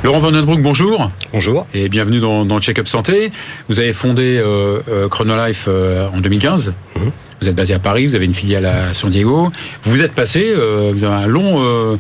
Laurent 0.04 0.20
Vandenbroek, 0.20 0.62
bonjour. 0.62 1.10
Bonjour. 1.34 1.68
Et 1.74 1.90
bienvenue 1.90 2.22
dans, 2.22 2.46
dans 2.46 2.62
Check-up 2.62 2.88
Santé. 2.88 3.34
Vous 3.68 3.80
avez 3.80 3.92
fondé 3.92 4.38
euh, 4.38 4.80
euh 4.88 5.10
Chronolife 5.10 5.68
en 5.68 6.20
2015. 6.22 6.74
Vous 7.42 7.48
êtes 7.48 7.56
basé 7.56 7.74
à 7.74 7.80
Paris, 7.80 8.08
vous 8.08 8.16
avez 8.16 8.26
une 8.26 8.34
filiale 8.34 8.66
à 8.66 8.94
San 8.94 9.10
Diego. 9.10 9.52
Vous 9.84 10.02
êtes 10.02 10.12
passé, 10.12 10.46
euh, 10.46 10.92
vous 10.94 11.04
avez 11.04 11.24
un 11.24 11.28
long 11.28 11.64
euh, 11.64 11.96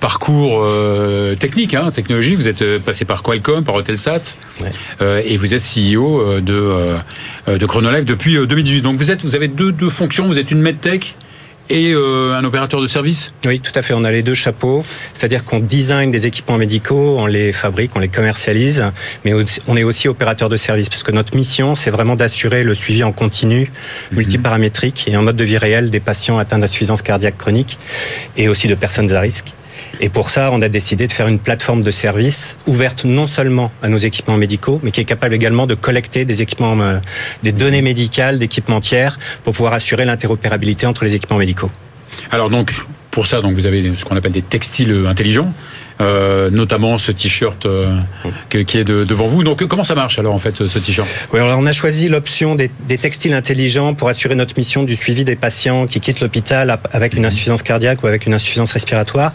parcours 0.00 0.62
euh, 0.62 1.34
technique, 1.34 1.74
hein, 1.74 1.90
technologie. 1.90 2.36
Vous 2.36 2.46
êtes 2.46 2.78
passé 2.78 3.04
par 3.04 3.22
Qualcomm, 3.22 3.64
par 3.64 3.74
Hotelsat, 3.74 4.22
et 5.00 5.36
vous 5.36 5.54
êtes 5.54 5.62
CEO 5.62 6.40
de 6.40 6.96
de 7.46 7.66
Chronolife 7.66 8.04
depuis 8.04 8.36
2018. 8.46 8.82
Donc 8.82 8.96
vous 8.96 9.10
êtes, 9.10 9.22
vous 9.22 9.34
avez 9.34 9.48
deux, 9.48 9.72
deux 9.72 9.90
fonctions. 9.90 10.26
Vous 10.26 10.38
êtes 10.38 10.50
une 10.50 10.60
medtech 10.60 11.16
et 11.70 11.92
euh, 11.92 12.34
un 12.34 12.44
opérateur 12.44 12.80
de 12.80 12.86
service 12.86 13.32
Oui, 13.44 13.60
tout 13.60 13.72
à 13.74 13.82
fait. 13.82 13.94
On 13.94 14.04
a 14.04 14.10
les 14.10 14.22
deux 14.22 14.34
chapeaux. 14.34 14.84
C'est-à-dire 15.14 15.44
qu'on 15.44 15.60
design 15.60 16.10
des 16.10 16.26
équipements 16.26 16.58
médicaux, 16.58 17.16
on 17.18 17.26
les 17.26 17.52
fabrique, 17.52 17.92
on 17.94 18.00
les 18.00 18.08
commercialise, 18.08 18.84
mais 19.24 19.32
on 19.66 19.76
est 19.76 19.82
aussi 19.82 20.08
opérateur 20.08 20.48
de 20.48 20.56
service, 20.56 20.88
parce 20.88 21.02
que 21.02 21.12
notre 21.12 21.36
mission, 21.36 21.74
c'est 21.74 21.90
vraiment 21.90 22.16
d'assurer 22.16 22.64
le 22.64 22.74
suivi 22.74 23.02
en 23.02 23.12
continu, 23.12 23.70
mhm. 24.10 24.18
multiparamétrique 24.18 25.04
et 25.08 25.16
en 25.16 25.22
mode 25.22 25.36
de 25.36 25.44
vie 25.44 25.58
réel 25.58 25.90
des 25.90 26.00
patients 26.00 26.38
atteints 26.38 26.58
d'insuffisance 26.58 27.02
cardiaque 27.02 27.38
chronique 27.38 27.78
et 28.36 28.48
aussi 28.48 28.68
de 28.68 28.74
personnes 28.74 29.12
à 29.12 29.20
risque. 29.20 29.54
Et 30.00 30.08
pour 30.08 30.30
ça, 30.30 30.50
on 30.52 30.62
a 30.62 30.68
décidé 30.68 31.06
de 31.06 31.12
faire 31.12 31.28
une 31.28 31.38
plateforme 31.38 31.82
de 31.82 31.90
service 31.90 32.56
ouverte 32.66 33.04
non 33.04 33.26
seulement 33.26 33.72
à 33.82 33.88
nos 33.88 33.98
équipements 33.98 34.36
médicaux, 34.36 34.80
mais 34.82 34.90
qui 34.90 35.00
est 35.00 35.04
capable 35.04 35.34
également 35.34 35.66
de 35.66 35.74
collecter 35.74 36.24
des 36.24 36.42
équipements, 36.42 36.80
euh, 36.80 36.98
des 37.42 37.52
données 37.52 37.82
médicales, 37.82 38.38
d'équipementières, 38.38 39.18
pour 39.44 39.52
pouvoir 39.52 39.74
assurer 39.74 40.04
l'interopérabilité 40.04 40.86
entre 40.86 41.04
les 41.04 41.14
équipements 41.14 41.38
médicaux. 41.38 41.70
Alors 42.30 42.50
donc, 42.50 42.72
pour 43.10 43.26
ça, 43.26 43.40
donc 43.40 43.54
vous 43.54 43.66
avez 43.66 43.92
ce 43.96 44.04
qu'on 44.04 44.16
appelle 44.16 44.32
des 44.32 44.42
textiles 44.42 45.06
intelligents. 45.08 45.52
Euh, 46.00 46.50
notamment 46.50 46.98
ce 46.98 47.12
t-shirt 47.12 47.66
euh, 47.66 48.00
qui 48.66 48.78
est 48.78 48.84
devant 48.84 49.28
vous. 49.28 49.44
Donc 49.44 49.64
comment 49.66 49.84
ça 49.84 49.94
marche 49.94 50.18
alors 50.18 50.34
en 50.34 50.38
fait 50.38 50.66
ce 50.66 50.78
t-shirt? 50.80 51.06
Oui, 51.32 51.38
alors 51.38 51.56
on 51.56 51.66
a 51.66 51.72
choisi 51.72 52.08
l'option 52.08 52.56
des, 52.56 52.68
textiles 52.98 53.32
intelligents 53.32 53.94
pour 53.94 54.08
assurer 54.08 54.34
notre 54.34 54.54
mission 54.56 54.82
du 54.82 54.96
suivi 54.96 55.24
des 55.24 55.36
patients 55.36 55.86
qui 55.86 56.00
quittent 56.00 56.20
l'hôpital 56.20 56.78
avec 56.92 57.14
une 57.14 57.20
mhm. 57.20 57.26
insuffisance 57.26 57.62
cardiaque 57.62 58.02
ou 58.02 58.08
avec 58.08 58.26
une 58.26 58.34
insuffisance 58.34 58.72
respiratoire. 58.72 59.34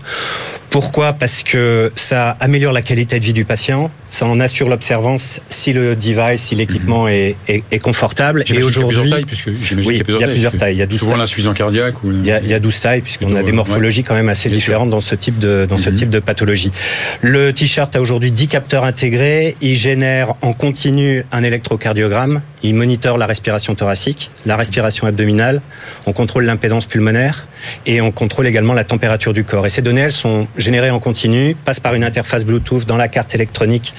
Pourquoi 0.69 1.13
Parce 1.13 1.43
que 1.43 1.91
ça 1.95 2.37
améliore 2.39 2.73
la 2.73 2.81
qualité 2.81 3.19
de 3.19 3.25
vie 3.25 3.33
du 3.33 3.43
patient, 3.45 3.89
ça 4.07 4.25
en 4.25 4.39
assure 4.39 4.69
l'observance 4.69 5.41
si 5.49 5.73
le 5.73 5.95
device, 5.95 6.41
si 6.41 6.55
l'équipement 6.55 7.05
mhm. 7.05 7.09
est, 7.09 7.35
est, 7.47 7.79
confortable. 7.79 8.43
Et 8.47 8.61
aujourd'hui, 8.61 8.99
il 8.99 9.09
y 9.09 9.13
a 9.13 9.25
plusieurs 9.25 9.25
tailles, 9.25 9.25
puisque 9.25 9.87
oui, 9.87 10.01
il 10.07 10.19
y 10.19 10.23
a 10.23 10.27
plusieurs 10.27 10.57
tailles. 10.57 10.75
Il 10.75 10.79
y 10.79 10.83
a 10.83 10.97
souvent 10.97 11.15
l'insuffisance 11.15 11.57
cardiaque. 11.57 11.95
Il, 12.03 12.25
y 12.25 12.31
a, 12.31 12.39
il 12.41 12.49
y 12.49 12.53
a 12.53 12.59
12 12.59 12.79
tailles, 12.79 13.01
puisqu'on 13.01 13.35
a 13.35 13.43
des 13.43 13.51
morphologies 13.51 14.03
quand 14.03 14.13
même 14.15 14.29
assez 14.29 14.49
différentes 14.49 14.89
dans 14.89 15.01
ce 15.01 15.15
type 15.15 15.39
de 15.39 15.65
dans 15.69 15.77
ce 15.77 15.89
mhm. 15.89 15.95
type 15.95 16.09
de 16.09 16.19
pathologie. 16.19 16.71
Le 17.21 17.51
t-shirt 17.51 17.95
a 17.95 18.01
aujourd'hui 18.01 18.31
10 18.31 18.47
capteurs 18.47 18.83
intégrés. 18.83 19.55
Il 19.61 19.75
génère 19.75 20.33
en 20.41 20.53
continu 20.53 21.25
un 21.31 21.43
électrocardiogramme. 21.43 22.41
Il 22.61 22.75
monitore 22.75 23.17
la 23.17 23.25
respiration 23.25 23.73
thoracique, 23.73 24.31
la 24.45 24.57
respiration 24.57 25.07
abdominale. 25.07 25.61
On 26.05 26.13
contrôle 26.13 26.45
l'impédance 26.45 26.85
pulmonaire 26.85 27.47
et 27.85 28.01
on 28.01 28.11
contrôle 28.11 28.47
également 28.47 28.73
la 28.73 28.83
température 28.83 29.33
du 29.33 29.43
corps. 29.43 29.65
Et 29.65 29.69
ces 29.69 29.81
données, 29.81 30.01
elles 30.01 30.11
sont 30.11 30.47
générées 30.59 30.91
en 30.91 30.99
continu, 30.99 31.55
passent 31.65 31.79
par 31.79 31.93
une 31.93 32.03
interface 32.03 32.45
Bluetooth 32.45 32.85
dans 32.85 32.97
la 32.97 33.07
carte 33.07 33.33
électronique 33.35 33.93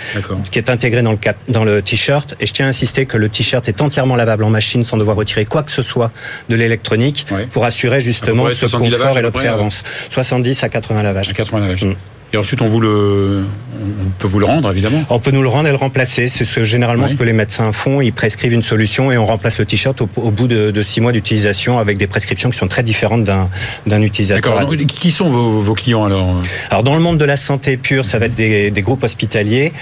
qui 0.51 0.59
est 0.59 0.71
intégrée 0.71 1.03
dans 1.03 1.13
le, 1.13 1.19
dans 1.49 1.65
le 1.65 1.83
t-shirt. 1.83 2.35
Et 2.41 2.47
je 2.47 2.53
tiens 2.53 2.67
à 2.67 2.69
insister 2.69 3.07
que 3.07 3.17
le 3.17 3.29
t-shirt 3.29 3.69
est 3.69 3.83
entièrement 3.83 4.17
lavable 4.17 4.45
en 4.45 4.51
machine 4.51 4.85
sans 4.85 4.97
devoir 4.97 5.17
retirer 5.17 5.45
quoi 5.45 5.63
que 5.63 5.73
ce 5.73 5.83
soit 5.83 6.13
de 6.49 6.57
l'électronique 6.57 7.27
pour 7.53 7.65
assurer 7.65 8.01
justement 8.01 8.49
ce 8.51 8.67
confort 8.67 9.19
et 9.19 9.23
l'observance. 9.23 9.83
70 10.11 10.63
à 10.63 10.69
80 10.69 11.03
lavages. 11.03 11.33
80 11.33 11.61
lavages. 11.61 11.85
Mm. 11.85 11.95
Et 12.33 12.37
ensuite, 12.37 12.63
on 12.63 12.67
vous 12.67 12.81
le, 12.81 13.45
on 13.81 14.11
peut 14.19 14.29
vous 14.29 14.39
le 14.39 14.47
rendre, 14.47 14.71
évidemment. 14.71 15.03
On 15.11 15.19
peut 15.19 15.33
nous 15.33 15.43
le 15.43 15.49
rendre 15.49 15.69
et 15.69 15.73
le 15.73 15.77
remplacer. 15.77 16.29
C'est 16.29 16.45
ce, 16.45 16.63
généralement 16.63 17.09
ce 17.09 17.15
que 17.15 17.25
les 17.25 17.33
médecins 17.33 17.73
font. 17.73 18.01
Ils 18.01 18.13
prescrivent 18.13 18.53
une 18.53 18.63
solution 18.63 19.11
et 19.11 19.19
on 19.19 19.27
remplace 19.27 19.59
le 19.59 19.65
t-shirt 19.65 20.01
au, 20.01 20.07
bout 20.07 20.47
de, 20.47 20.83
six 20.83 21.01
mois 21.01 21.11
d'utilisation 21.11 21.79
avec 21.79 21.99
des 21.99 22.07
prescriptions 22.07 22.51
qui 22.51 22.59
sont 22.59 22.69
très 22.69 22.85
différentes 22.85 23.25
d'un, 23.25 23.49
d'un 23.87 24.01
utilisateur. 24.03 24.59
D'accord. 24.59 24.77
Qui 24.87 25.11
sont 25.11 25.29
vos, 25.29 25.75
clients 25.75 26.05
alors? 26.05 26.37
Alors, 26.71 26.85
dans 26.85 26.95
le 26.95 27.01
monde 27.01 27.19
de 27.19 27.25
la 27.25 27.37
santé 27.37 27.77
pure, 27.77 28.05
ça 28.05 28.19
va 28.19 28.27
être 28.27 28.37
des, 28.37 28.71
groupes 28.81 29.03
hospitaliers 29.03 29.73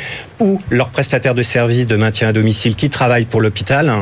ou 0.40 0.61
leurs 0.70 0.88
prestataires 0.88 1.34
de 1.34 1.42
services 1.42 1.87
de 1.87 1.96
maintien 1.96 2.28
à 2.28 2.32
domicile 2.32 2.76
qui 2.76 2.90
travaillent 2.90 3.26
pour 3.26 3.40
l'hôpital. 3.40 3.92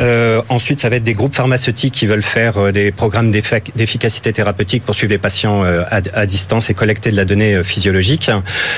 Euh, 0.00 0.40
ensuite, 0.48 0.80
ça 0.80 0.88
va 0.88 0.96
être 0.96 1.04
des 1.04 1.14
groupes 1.14 1.34
pharmaceutiques 1.34 1.94
qui 1.94 2.06
veulent 2.06 2.22
faire 2.22 2.58
euh, 2.58 2.72
des 2.72 2.92
programmes 2.92 3.30
d'efficacité 3.30 4.32
thérapeutique 4.32 4.84
pour 4.84 4.94
suivre 4.94 5.12
les 5.12 5.18
patients 5.18 5.64
euh, 5.64 5.82
à, 5.90 6.00
à 6.14 6.26
distance 6.26 6.70
et 6.70 6.74
collecter 6.74 7.10
de 7.10 7.16
la 7.16 7.24
donnée 7.24 7.62
physiologique 7.62 7.87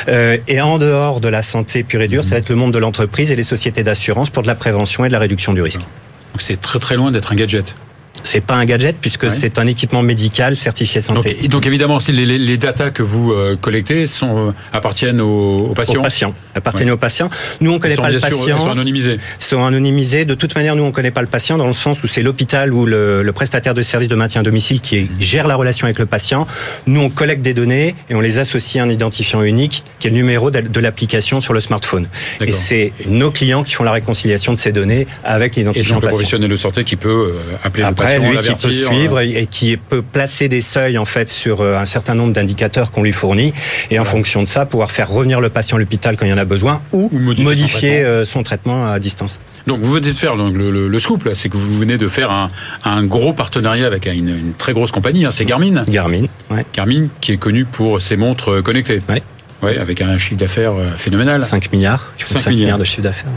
euh, 0.09 0.37
et 0.49 0.61
en 0.61 0.79
dehors 0.79 1.20
de 1.20 1.29
la 1.29 1.42
santé 1.42 1.83
pure 1.83 2.03
et 2.03 2.09
dure, 2.09 2.25
ça 2.25 2.31
va 2.31 2.37
être 2.37 2.49
le 2.49 2.57
monde 2.57 2.73
de 2.73 2.79
l'entreprise 2.79 3.31
et 3.31 3.37
les 3.37 3.44
sociétés 3.44 3.83
d'assurance 3.83 4.31
pour 4.31 4.42
de 4.42 4.49
la 4.49 4.55
prévention 4.55 5.05
et 5.05 5.09
de 5.09 5.12
la 5.12 5.18
réduction 5.18 5.53
du 5.53 5.62
risque. 5.62 5.81
Donc 5.81 6.42
c'est 6.42 6.61
très 6.61 6.79
très 6.79 6.96
loin 6.96 7.11
d'être 7.11 7.33
un 7.33 7.37
gadget. 7.37 7.75
C'est 8.24 8.40
pas 8.40 8.54
un 8.54 8.64
gadget 8.64 8.96
puisque 9.00 9.30
c'est 9.30 9.59
un 9.59 9.66
équipement 9.66 10.02
médical 10.02 10.56
certifié 10.56 11.00
santé. 11.00 11.35
Donc, 11.42 11.50
donc 11.50 11.66
évidemment, 11.66 12.00
si 12.00 12.12
les, 12.12 12.26
les, 12.26 12.56
datas 12.56 12.90
que 12.90 13.02
vous 13.02 13.33
euh, 13.33 13.56
collectez 13.61 14.06
sont 14.06 14.48
euh, 14.48 14.52
appartiennent 14.72 15.20
aux, 15.20 15.72
patients. 15.74 16.00
Aux 16.00 16.02
patients, 16.02 16.35
appartiennent 16.54 16.90
aux 16.90 16.96
patients. 16.96 17.28
Nous, 17.61 17.70
on 17.70 17.78
connaît 17.78 17.96
pas 17.96 18.11
le 18.11 18.18
patient. 18.18 18.38
ils 18.46 18.61
sont 18.61 18.70
anonymisés. 18.70 19.18
Ils 19.38 19.44
sont 19.44 19.64
anonymisés. 19.64 20.24
De 20.24 20.35
toute 20.35 20.54
manière, 20.54 20.76
nous, 20.76 20.85
on 20.85 20.92
connaît 20.92 21.11
pas 21.11 21.20
le 21.20 21.26
patient 21.26 21.59
dans 21.59 21.66
le 21.66 21.72
sens 21.72 22.02
où 22.02 22.06
c'est 22.06 22.22
l'hôpital 22.22 22.72
ou 22.72 22.87
le, 22.87 23.22
le, 23.22 23.33
prestataire 23.33 23.74
de 23.74 23.83
service 23.83 24.09
de 24.09 24.14
maintien 24.14 24.40
à 24.40 24.44
domicile 24.44 24.80
qui 24.80 25.11
gère 25.18 25.46
la 25.46 25.54
relation 25.54 25.85
avec 25.85 25.98
le 25.98 26.06
patient. 26.06 26.46
Nous, 26.87 27.00
on 27.00 27.11
collecte 27.11 27.42
des 27.42 27.54
données 27.54 27.94
et 28.09 28.14
on 28.14 28.20
les 28.20 28.38
associe 28.38 28.83
à 28.83 28.87
un 28.87 28.90
identifiant 28.90 29.42
unique 29.42 29.85
qui 29.98 30.09
est 30.09 30.11
le 30.11 30.16
numéro 30.16 30.50
de, 30.50 30.80
l'application 30.80 31.40
sur 31.40 31.52
le 31.52 31.61
smartphone. 31.61 32.09
Et 32.40 32.52
c'est 32.52 32.92
nos 33.06 33.30
clients 33.30 33.62
qui 33.62 33.74
font 33.74 33.85
la 33.85 33.92
réconciliation 33.92 34.54
de 34.54 34.59
ces 34.59 34.72
données 34.72 35.06
avec 35.24 35.56
l'identifiant. 35.56 35.85
Et 35.85 35.94
donc 35.94 36.02
le 36.02 36.09
professionnel 36.09 36.50
de 36.50 36.56
santé 36.56 36.85
qui 36.85 36.96
peut 36.96 37.35
euh, 37.35 37.56
appeler 37.62 37.85
Après, 37.85 38.10
lui 38.18 38.38
qui 38.38 38.55
peut 38.55 38.73
suivre 38.73 39.18
euh. 39.18 39.40
et 39.40 39.46
qui 39.46 39.77
peut 39.77 40.03
placer 40.03 40.49
des 40.49 40.61
seuils 40.61 40.99
en 40.99 41.05
fait 41.05 41.29
sur 41.29 41.61
euh, 41.61 41.77
un 41.77 41.87
certain 41.87 42.14
nombre 42.14 42.33
d'indicateurs 42.33 42.90
qu'on 42.90 43.03
lui 43.03 43.12
fournit 43.12 43.53
et 43.90 43.99
en 43.99 44.05
fonction 44.05 44.42
de 44.42 44.49
ça 44.49 44.66
pouvoir 44.66 44.90
faire 44.90 45.09
revenir 45.09 45.40
le 45.40 45.49
patient 45.49 45.77
à 45.77 45.81
l'hôpital 45.81 46.16
quand 46.16 46.27
il 46.27 46.31
y 46.31 46.33
en 46.33 46.38
a 46.38 46.44
besoin 46.44 46.83
ou, 46.92 47.11
modifier, 47.12 48.03
euh, 48.03 48.25
son, 48.25 48.42
traitement. 48.42 48.90
à 48.90 48.99
distance. 48.99 49.40
Donc 49.66 49.81
vous 49.81 49.92
venez 49.92 50.12
de 50.12 50.18
faire 50.18 50.37
donc, 50.37 50.55
le, 50.55 50.99
scoop 50.99 51.25
là, 51.25 51.35
c'est 51.35 51.49
que 51.49 51.57
vous 51.57 51.79
venez 51.79 51.99
de 51.99 52.09
faire 52.09 52.31
un, 52.31 52.51
un 52.85 53.05
gros 53.05 53.33
partenariat 53.33 53.87
avec 53.87 54.07
une, 54.07 54.53
très 54.59 54.73
grosse 54.73 54.92
compagnie, 54.92 55.25
hein, 55.25 55.31
c'est 55.31 55.44
Garmin. 55.44 55.83
Garmin, 55.88 56.27
ouais. 56.51 56.64
Garmin 56.75 57.07
qui 57.20 57.33
est 57.33 57.37
connu 57.37 57.64
pour 57.64 58.01
ses 58.03 58.16
montres 58.16 58.62
connectées. 58.62 59.01
Ouais. 59.09 59.23
Ouais, 59.62 59.77
avec 59.77 60.01
un 60.01 60.16
chiffre 60.16 60.38
d'affaires 60.38 60.73
phénoménal. 60.96 61.44
5 61.44 61.70
milliards. 61.73 62.07
5, 62.25 62.46
milliards. 62.49 62.79
de 62.79 62.85
chiffre 62.85 63.03
d'affaires. 63.03 63.31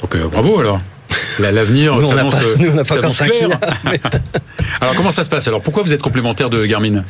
Donc 0.00 0.16
bravo 0.30 0.58
alors. 0.58 0.80
L'avenir 1.38 1.94
s'annonce 2.84 3.18
clair. 3.18 3.48
alors 4.80 4.94
comment 4.94 5.12
ça 5.12 5.24
se 5.24 5.28
passe? 5.28 5.48
Alors 5.48 5.60
pourquoi 5.60 5.82
vous 5.82 5.92
êtes 5.92 6.02
complémentaire 6.02 6.50
de 6.50 6.64
Garmin? 6.66 7.04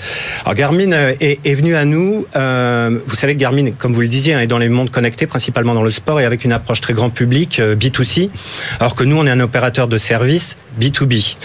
Alors 0.44 0.54
Garmin 0.54 0.92
euh, 0.92 1.14
est, 1.20 1.40
est, 1.44 1.54
venu 1.54 1.74
à 1.76 1.84
nous. 1.84 2.26
Euh, 2.36 2.98
vous 3.06 3.16
savez 3.16 3.34
que 3.34 3.40
Garmin, 3.40 3.72
comme 3.72 3.92
vous 3.92 4.00
le 4.00 4.08
disiez, 4.08 4.34
hein, 4.34 4.40
est 4.40 4.46
dans 4.46 4.58
les 4.58 4.68
mondes 4.68 4.90
connectés, 4.90 5.26
principalement 5.26 5.74
dans 5.74 5.82
le 5.82 5.90
sport 5.90 6.20
et 6.20 6.24
avec 6.24 6.44
une 6.44 6.52
approche 6.52 6.80
très 6.80 6.94
grand 6.94 7.10
public 7.10 7.58
euh, 7.58 7.76
B2C. 7.76 8.30
Alors 8.80 8.94
que 8.94 9.04
nous, 9.04 9.16
on 9.16 9.26
est 9.26 9.30
un 9.30 9.40
opérateur 9.40 9.88
de 9.88 9.98
services 9.98 10.56
B2B. 10.80 11.36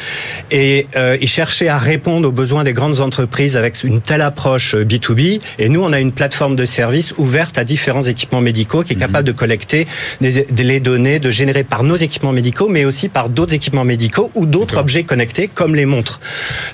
Et 0.51 0.87
euh, 0.95 1.17
ils 1.21 1.27
cherchaient 1.27 1.67
à 1.67 1.77
répondre 1.77 2.27
aux 2.27 2.31
besoins 2.31 2.63
des 2.63 2.73
grandes 2.73 2.99
entreprises 2.99 3.55
avec 3.55 3.83
une 3.83 4.01
telle 4.01 4.21
approche 4.21 4.75
B2B. 4.75 5.41
Et 5.59 5.69
nous, 5.69 5.83
on 5.83 5.93
a 5.93 5.99
une 5.99 6.11
plateforme 6.11 6.55
de 6.55 6.65
services 6.65 7.13
ouverte 7.17 7.57
à 7.57 7.63
différents 7.63 8.03
équipements 8.03 8.41
médicaux 8.41 8.83
qui 8.83 8.93
est 8.93 8.95
mhm. 8.95 9.01
capable 9.01 9.27
de 9.27 9.31
collecter 9.31 9.87
des, 10.21 10.45
les 10.57 10.79
données, 10.79 11.19
de 11.19 11.31
générer 11.31 11.63
par 11.63 11.83
nos 11.83 11.95
équipements 11.95 12.31
médicaux, 12.31 12.68
mais 12.69 12.85
aussi 12.85 13.09
par 13.09 13.29
d'autres 13.29 13.53
équipements 13.53 13.85
médicaux 13.85 14.31
ou 14.35 14.45
d'autres 14.45 14.77
objets 14.77 15.03
connectés 15.03 15.49
comme 15.53 15.75
les 15.75 15.85
montres. 15.85 16.19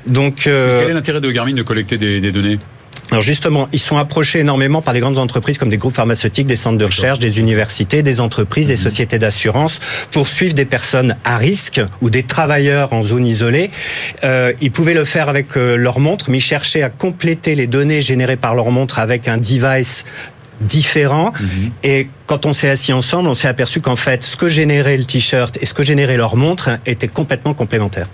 Donc, 0.05 0.47
euh... 0.47 0.81
quel 0.81 0.91
est 0.91 0.93
l'intérêt 0.93 1.21
de 1.21 1.31
Garmin 1.31 1.53
de 1.53 1.63
collecter 1.63 1.97
des, 1.97 2.19
des 2.19 2.31
données? 2.31 2.59
Alors 3.11 3.21
justement, 3.21 3.69
ils 3.71 3.79
sont 3.79 3.97
approchés 3.97 4.39
énormément 4.39 4.81
par 4.81 4.93
des 4.93 4.99
grandes 4.99 5.19
entreprises 5.19 5.57
comme 5.57 5.69
des 5.69 5.77
groupes 5.77 5.95
pharmaceutiques, 5.95 6.47
des 6.47 6.55
centres 6.55 6.77
de 6.77 6.85
recherche, 6.85 7.19
des 7.19 7.39
universités, 7.39 8.01
des 8.01 8.19
entreprises, 8.19 8.67
des 8.67 8.73
mhm. 8.73 8.81
sociétés 8.81 9.19
d'assurance 9.19 9.79
pour 10.11 10.27
suivre 10.27 10.53
des 10.53 10.65
personnes 10.65 11.15
à 11.23 11.37
risque 11.37 11.81
ou 12.01 12.09
des 12.09 12.23
travailleurs 12.23 12.93
en 12.93 13.03
zone 13.03 13.27
isolée. 13.27 13.69
Euh, 14.23 14.53
ils 14.59 14.71
pouvaient 14.71 14.95
le 14.95 15.05
faire 15.05 15.29
avec 15.29 15.55
euh, 15.55 15.75
leur 15.75 15.99
montre, 15.99 16.29
mais 16.29 16.39
ils 16.39 16.41
cherchaient 16.41 16.81
à 16.81 16.89
compléter 16.89 17.53
les 17.53 17.67
données 17.67 18.01
générées 18.01 18.37
par 18.37 18.55
leur 18.55 18.71
montre 18.71 18.97
avec 18.97 19.27
un 19.27 19.37
device 19.37 20.03
différent. 20.61 21.33
Mhm. 21.39 21.71
Et 21.83 22.07
quand 22.27 22.45
on 22.45 22.53
s'est 22.53 22.69
assis 22.69 22.93
ensemble, 22.93 23.29
on 23.29 23.33
s'est 23.33 23.47
aperçu 23.47 23.81
qu'en 23.81 23.95
fait, 23.95 24.23
ce 24.23 24.35
que 24.35 24.47
générait 24.47 24.97
le 24.97 25.05
t-shirt 25.05 25.57
et 25.61 25.65
ce 25.65 25.73
que 25.73 25.83
générait 25.83 26.17
leur 26.17 26.35
montre 26.35 26.79
étaient 26.85 27.07
complètement 27.07 27.53
complémentaires. 27.53 28.07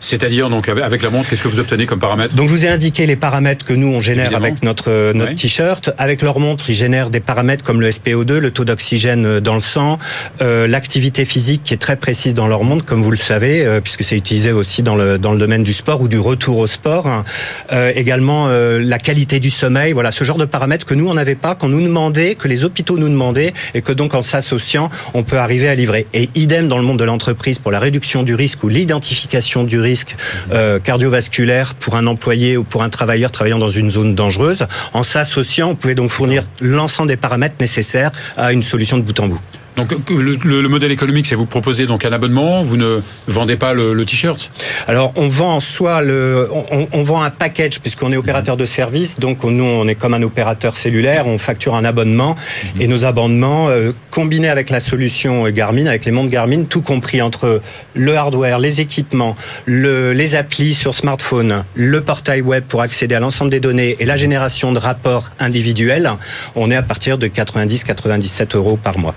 C'est-à-dire 0.00 0.48
donc 0.48 0.68
avec 0.68 1.02
la 1.02 1.10
montre, 1.10 1.28
qu'est-ce 1.28 1.42
que 1.42 1.48
vous 1.48 1.58
obtenez 1.58 1.86
comme 1.86 1.98
paramètres 1.98 2.34
Donc 2.34 2.48
je 2.48 2.54
vous 2.54 2.64
ai 2.64 2.68
indiqué 2.68 3.06
les 3.06 3.16
paramètres 3.16 3.64
que 3.64 3.72
nous 3.72 3.88
on 3.88 4.00
génère 4.00 4.34
avec 4.36 4.62
notre 4.62 4.90
euh, 4.90 5.12
notre 5.12 5.34
t-shirt. 5.34 5.90
Avec 5.98 6.22
leur 6.22 6.38
montre, 6.38 6.70
ils 6.70 6.74
génèrent 6.74 7.10
des 7.10 7.20
paramètres 7.20 7.64
comme 7.64 7.80
le 7.80 7.90
SPO2, 7.90 8.34
le 8.34 8.50
taux 8.50 8.64
d'oxygène 8.64 9.26
euh, 9.26 9.40
dans 9.40 9.54
le 9.54 9.60
sang, 9.60 9.98
euh, 10.40 10.68
l'activité 10.68 11.24
physique 11.24 11.62
qui 11.64 11.74
est 11.74 11.78
très 11.78 11.96
précise 11.96 12.34
dans 12.34 12.46
leur 12.46 12.64
montre, 12.64 12.84
comme 12.84 13.02
vous 13.02 13.10
le 13.10 13.16
savez, 13.16 13.64
euh, 13.64 13.80
puisque 13.80 14.04
c'est 14.04 14.16
utilisé 14.16 14.52
aussi 14.52 14.82
dans 14.82 14.94
le 14.94 15.18
dans 15.18 15.32
le 15.32 15.38
domaine 15.38 15.64
du 15.64 15.72
sport 15.72 16.00
ou 16.00 16.08
du 16.08 16.18
retour 16.18 16.58
au 16.58 16.66
sport. 16.66 17.24
Euh, 17.72 17.92
également 17.94 18.48
la 18.48 18.98
qualité 18.98 19.40
du 19.40 19.50
sommeil. 19.50 19.92
Voilà 19.92 20.12
ce 20.12 20.24
genre 20.24 20.36
de 20.36 20.44
paramètres 20.44 20.86
que 20.86 20.94
nous 20.94 21.08
on 21.08 21.14
n'avait 21.14 21.34
pas, 21.34 21.54
qu'on 21.54 21.68
nous 21.68 21.82
demandait, 21.82 22.34
que 22.34 22.48
les 22.48 22.64
hôpitaux 22.64 22.98
nous 22.98 23.08
demandaient, 23.08 23.52
et 23.74 23.82
que 23.82 23.92
donc 23.92 24.14
en 24.14 24.22
s'associant, 24.22 24.90
on 25.14 25.22
peut 25.22 25.38
arriver 25.38 25.68
à 25.68 25.74
livrer. 25.74 26.06
Et 26.14 26.28
idem 26.34 26.68
dans 26.68 26.78
le 26.78 26.84
monde 26.84 26.98
de 26.98 27.04
l'entreprise 27.04 27.58
pour 27.58 27.72
la 27.72 27.80
réduction 27.80 28.22
du 28.22 28.34
risque 28.34 28.62
ou 28.62 28.68
l'identification 28.68 29.64
du 29.64 29.80
risque 29.80 29.87
risque 29.88 30.16
euh, 30.52 30.78
cardiovasculaire 30.78 31.74
pour 31.74 31.96
un 31.96 32.06
employé 32.06 32.56
ou 32.56 32.64
pour 32.64 32.82
un 32.82 32.90
travailleur 32.90 33.30
travaillant 33.30 33.58
dans 33.58 33.70
une 33.70 33.90
zone 33.90 34.14
dangereuse. 34.14 34.66
En 34.92 35.02
s'associant, 35.02 35.70
on 35.70 35.76
pouvait 35.76 35.94
donc 35.94 36.10
fournir 36.10 36.46
l'ensemble 36.60 37.08
des 37.08 37.16
paramètres 37.16 37.56
nécessaires 37.58 38.12
à 38.36 38.52
une 38.52 38.62
solution 38.62 38.98
de 38.98 39.02
bout 39.02 39.18
en 39.20 39.28
bout. 39.28 39.40
Donc 39.78 39.92
le, 40.10 40.68
modèle 40.68 40.90
économique, 40.90 41.28
c'est 41.28 41.36
vous 41.36 41.46
proposer 41.46 41.86
donc 41.86 42.04
un 42.04 42.12
abonnement, 42.12 42.62
vous 42.62 42.76
ne 42.76 43.00
vendez 43.28 43.56
pas 43.56 43.74
le, 43.74 44.04
t-shirt? 44.04 44.50
Alors 44.88 45.12
on 45.14 45.28
vend 45.28 45.60
soit 45.60 46.02
le, 46.02 46.48
on, 46.92 47.02
vend 47.04 47.22
un 47.22 47.30
package 47.30 47.78
puisqu'on 47.78 48.12
est 48.12 48.16
opérateur 48.16 48.56
de 48.56 48.64
service, 48.64 49.20
donc 49.20 49.44
nous 49.44 49.62
on 49.62 49.86
est 49.86 49.94
comme 49.94 50.14
un 50.14 50.22
opérateur 50.22 50.76
cellulaire, 50.76 51.28
on 51.28 51.38
facture 51.38 51.76
un 51.76 51.84
abonnement 51.84 52.34
mhm. 52.74 52.82
et 52.82 52.88
nos 52.88 53.04
abonnements 53.04 53.68
euh, 53.68 53.92
combinés 54.10 54.48
avec 54.48 54.68
la 54.70 54.80
solution 54.80 55.48
Garmin, 55.50 55.86
avec 55.86 56.04
les 56.06 56.10
montres 56.10 56.32
Garmin, 56.32 56.64
tout 56.64 56.82
compris 56.82 57.22
entre 57.22 57.62
le 57.94 58.16
hardware, 58.16 58.58
les 58.58 58.80
équipements, 58.80 59.36
le, 59.64 60.12
les 60.12 60.34
applis 60.34 60.74
sur 60.74 60.92
smartphone, 60.92 61.62
le 61.76 62.00
portail 62.00 62.40
web 62.40 62.64
pour 62.64 62.82
accéder 62.82 63.14
à 63.14 63.20
l'ensemble 63.20 63.52
des 63.52 63.60
données 63.60 63.94
et 64.00 64.04
la 64.06 64.16
génération 64.16 64.72
de 64.72 64.80
rapports 64.80 65.30
individuels, 65.38 66.10
on 66.56 66.68
est 66.72 66.76
à 66.76 66.82
partir 66.82 67.16
de 67.16 67.28
90-97 67.28 68.56
euros 68.56 68.76
par 68.76 68.98
mois. 68.98 69.14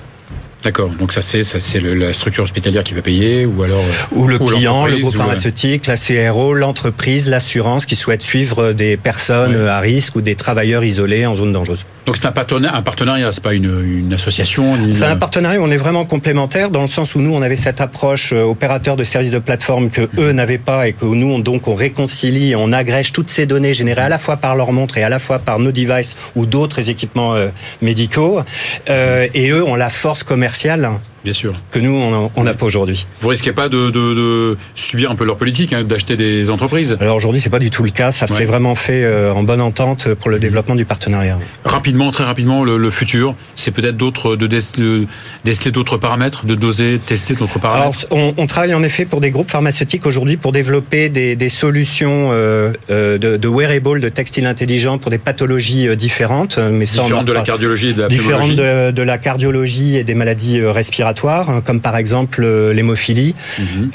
D'accord. 0.64 0.90
Donc 0.92 1.12
ça 1.12 1.22
c'est 1.22 1.44
ça 1.44 1.60
c'est 1.60 1.80
la 1.80 2.14
structure 2.14 2.44
hospitalière 2.44 2.84
qui 2.84 2.94
va 2.94 3.02
payer 3.02 3.46
ou 3.46 3.64
alors 3.64 3.80
euh, 3.80 4.16
ou 4.16 4.28
le 4.28 4.38
client, 4.38 4.86
le 4.86 4.98
groupe 4.98 5.16
pharmaceutique, 5.16 5.88
la 5.88 5.98
CRO, 5.98 6.54
l'entreprise, 6.54 7.28
l'assurance 7.28 7.86
qui 7.86 7.96
souhaite 7.96 8.22
suivre 8.22 8.74
des 8.74 8.98
personnes 8.98 9.56
à 9.68 9.80
risque 9.80 10.16
ou 10.16 10.22
des 10.22 10.36
travailleurs 10.36 10.84
isolés 10.84 11.26
en 11.26 11.36
zone 11.36 11.52
dangereuse. 11.52 11.86
Donc 12.06 12.18
c'est 12.18 12.26
un 12.26 12.32
partenariat, 12.32 12.76
un 12.76 12.82
partenariat, 12.82 13.32
c'est 13.32 13.44
pas 13.44 13.54
une, 13.54 13.84
une 13.84 14.14
association. 14.14 14.76
C'est 14.94 15.06
un 15.06 15.16
partenariat. 15.16 15.60
On 15.62 15.70
est 15.70 15.78
vraiment 15.78 16.06
complémentaires 16.06 16.70
dans 16.70 16.82
le 16.82 16.88
sens 16.88 17.14
où 17.14 17.20
nous 17.20 17.34
on 17.34 17.42
avait 17.42 17.56
cette 17.56 17.80
approche 17.80 18.34
euh, 18.34 18.42
opérateur 18.42 18.96
de 18.96 19.04
services 19.04 19.30
de 19.30 19.40
plateforme 19.40 19.92
que 19.92 20.10
eux 20.18 20.32
n'avaient 20.32 20.58
pas 20.58 20.88
et 20.88 20.94
que 20.94 21.06
nous 21.06 21.28
on, 21.28 21.40
donc 21.40 21.68
on 21.68 21.76
réconcilie, 21.76 22.56
on 22.56 22.74
agrège 22.74 23.12
toutes 23.12 23.30
ces 23.30 23.46
données 23.46 23.74
générées 23.74 24.02
à 24.02 24.10
la 24.10 24.18
fois 24.18 24.38
par 24.38 24.56
leur 24.56 24.72
montre 24.72 24.98
et 24.98 25.04
à 25.04 25.10
la 25.10 25.20
fois 25.20 25.40
par 25.40 25.60
nos 25.60 25.72
devices 25.72 26.16
ou 26.36 26.46
d'autres 26.46 26.90
équipements 26.90 27.36
euh, 27.36 27.50
médicaux. 27.82 28.42
Euh, 28.90 29.28
et 29.34 29.50
eux 29.50 29.64
ont 29.64 29.76
la 29.76 29.90
force 29.90 30.24
commerciale 30.24 30.90
Bien 31.24 31.34
sûr. 31.34 31.54
Que 31.72 31.80
nous, 31.80 31.94
on 32.36 32.44
n'a 32.44 32.54
pas 32.54 32.66
aujourd'hui. 32.66 33.06
Vous 33.20 33.30
risquez 33.30 33.52
pas 33.52 33.70
de, 33.70 34.58
subir 34.76 35.12
un 35.12 35.16
peu 35.16 35.26
leur 35.26 35.38
politique, 35.38 35.72
hein, 35.74 35.84
d'acheter 35.84 36.16
des 36.16 36.50
entreprises? 36.50 36.98
Alors 37.00 37.16
aujourd'hui, 37.16 37.42
c'est 37.42 37.50
pas 37.50 37.60
du 37.60 37.70
tout 37.70 37.84
le 37.84 37.92
cas. 37.92 38.12
Ça 38.12 38.26
s'est 38.28 38.46
vraiment 38.46 38.76
fait 38.76 39.04
euh, 39.04 39.34
en 39.34 39.44
bonne 39.44 39.62
entente 39.62 40.14
pour 40.16 40.30
le 40.30 40.40
développement 40.40 40.76
du 40.76 40.86
partenariat. 40.86 41.38
Rapidement, 41.64 42.12
très 42.12 42.24
rapidement, 42.24 42.64
le, 42.64 42.90
futur, 42.90 43.36
c'est 43.56 43.72
peut-être 43.72 43.98
d'autres 43.98 44.36
de, 44.36 44.48
déceler 44.48 45.72
d'autres 45.72 45.98
paramètres, 45.98 46.46
de 46.46 46.56
doser, 46.56 47.00
tester 47.00 47.36
d'autres 47.36 47.60
paramètres? 47.60 48.08
Alors, 48.12 48.34
on, 48.38 48.46
travaille 48.48 48.74
en 48.74 48.84
effet 48.84 49.06
pour 49.06 49.22
des 49.22 49.32
groupes 49.32 49.50
pharmaceutiques 49.50 50.06
aujourd'hui 50.06 50.38
pour 50.38 50.52
développer 50.52 51.10
des, 51.10 51.50
solutions 51.50 52.30
euh, 52.32 52.74
euh, 52.90 53.18
de, 53.18 53.38
de 53.38 53.48
wearable, 53.48 54.00
de 54.00 54.10
textile 54.10 54.46
intelligent 54.46 54.98
pour 54.98 55.12
des 55.12 55.18
pathologies 55.18 55.96
différentes, 55.96 56.58
mais 56.58 56.86
différentes 56.86 57.26
de 57.26 57.34
la 57.34 57.42
cardiologie 57.42 57.90
et 57.90 57.94
de 57.94 58.02
la 58.02 58.08
différentes 58.08 58.56
de, 58.56 58.92
de 58.92 59.04
la 59.04 59.18
cardiologie 59.18 59.96
et 59.98 60.04
des 60.04 60.16
maladies 60.16 60.62
respiratoires 60.62 61.11
hein, 61.50 61.62
comme 61.64 61.82
par 61.82 61.98
exemple 61.98 62.46
l'hémophilie. 62.72 63.36
Mhm. 63.60 63.92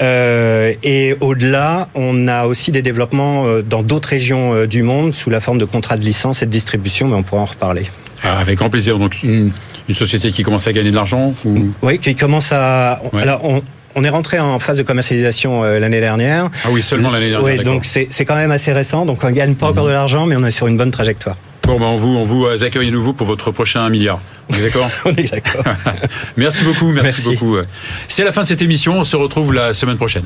et 0.83 1.15
au-delà, 1.19 1.89
on 1.95 2.27
a 2.27 2.45
aussi 2.45 2.71
des 2.71 2.81
développements 2.81 3.45
dans 3.61 3.83
d'autres 3.83 4.09
régions 4.09 4.65
du 4.65 4.83
monde 4.83 5.13
sous 5.13 5.29
la 5.29 5.39
forme 5.39 5.57
de 5.57 5.65
contrats 5.65 5.97
de 5.97 6.03
licence 6.03 6.41
et 6.41 6.45
de 6.45 6.51
distribution, 6.51 7.07
mais 7.07 7.15
on 7.15 7.23
pourra 7.23 7.41
en 7.41 7.45
reparler. 7.45 7.87
Ah, 8.23 8.39
avec 8.39 8.57
grand 8.57 8.69
plaisir. 8.69 8.97
Donc 8.97 9.21
une, 9.23 9.51
société 9.91 10.31
qui 10.31 10.43
commence 10.43 10.67
à 10.67 10.73
gagner 10.73 10.91
de 10.91 10.95
l'argent 10.95 11.33
Oui, 11.81 11.99
qui 11.99 12.15
commence 12.15 12.51
à. 12.51 13.01
Alors 13.13 13.43
on, 13.43 13.61
on 13.97 14.03
est 14.03 14.09
rentré 14.09 14.39
en 14.39 14.59
phase 14.59 14.77
de 14.77 14.83
commercialisation 14.83 15.63
euh, 15.63 15.79
l'année 15.79 16.01
dernière. 16.01 16.49
Ah 16.63 16.69
oui, 16.71 16.83
seulement 16.83 17.09
l'année 17.09 17.29
dernière. 17.29 17.57
Oui, 17.57 17.63
donc 17.63 17.85
c'est 17.85 18.25
quand 18.25 18.35
même 18.35 18.51
assez 18.51 18.71
récent. 18.71 19.05
Donc 19.05 19.23
on 19.23 19.31
gagne 19.31 19.55
pas 19.55 19.67
encore 19.67 19.83
mhm. 19.83 19.89
de 19.89 19.93
l'argent, 19.93 20.25
mais 20.25 20.35
on 20.35 20.45
est 20.45 20.51
sur 20.51 20.67
une 20.67 20.77
bonne 20.77 20.91
trajectoire. 20.91 21.35
Bon, 21.67 21.77
ben 21.81 21.87
on 21.87 21.95
vous, 21.97 22.15
on 22.15 22.23
vous 22.23 22.45
euh, 22.45 22.63
accueille 22.63 22.87
à 22.87 22.91
nouveau 22.91 23.11
pour 23.11 23.27
votre 23.27 23.51
prochain 23.51 23.89
milliard. 23.89 24.21
On 24.49 24.53
est 24.53 24.61
d'accord 24.61 24.89
On 25.05 25.13
est 25.13 25.29
d'accord. 25.29 25.65
merci 26.37 26.63
beaucoup, 26.63 26.93
merci, 26.93 27.03
merci. 27.03 27.35
beaucoup. 27.35 27.57
C'est 28.07 28.23
la 28.23 28.31
fin 28.31 28.43
de 28.43 28.47
cette 28.47 28.61
émission. 28.61 28.99
On 28.99 29.03
se 29.03 29.17
retrouve 29.17 29.51
la 29.51 29.73
semaine 29.73 29.97
prochaine. 29.97 30.23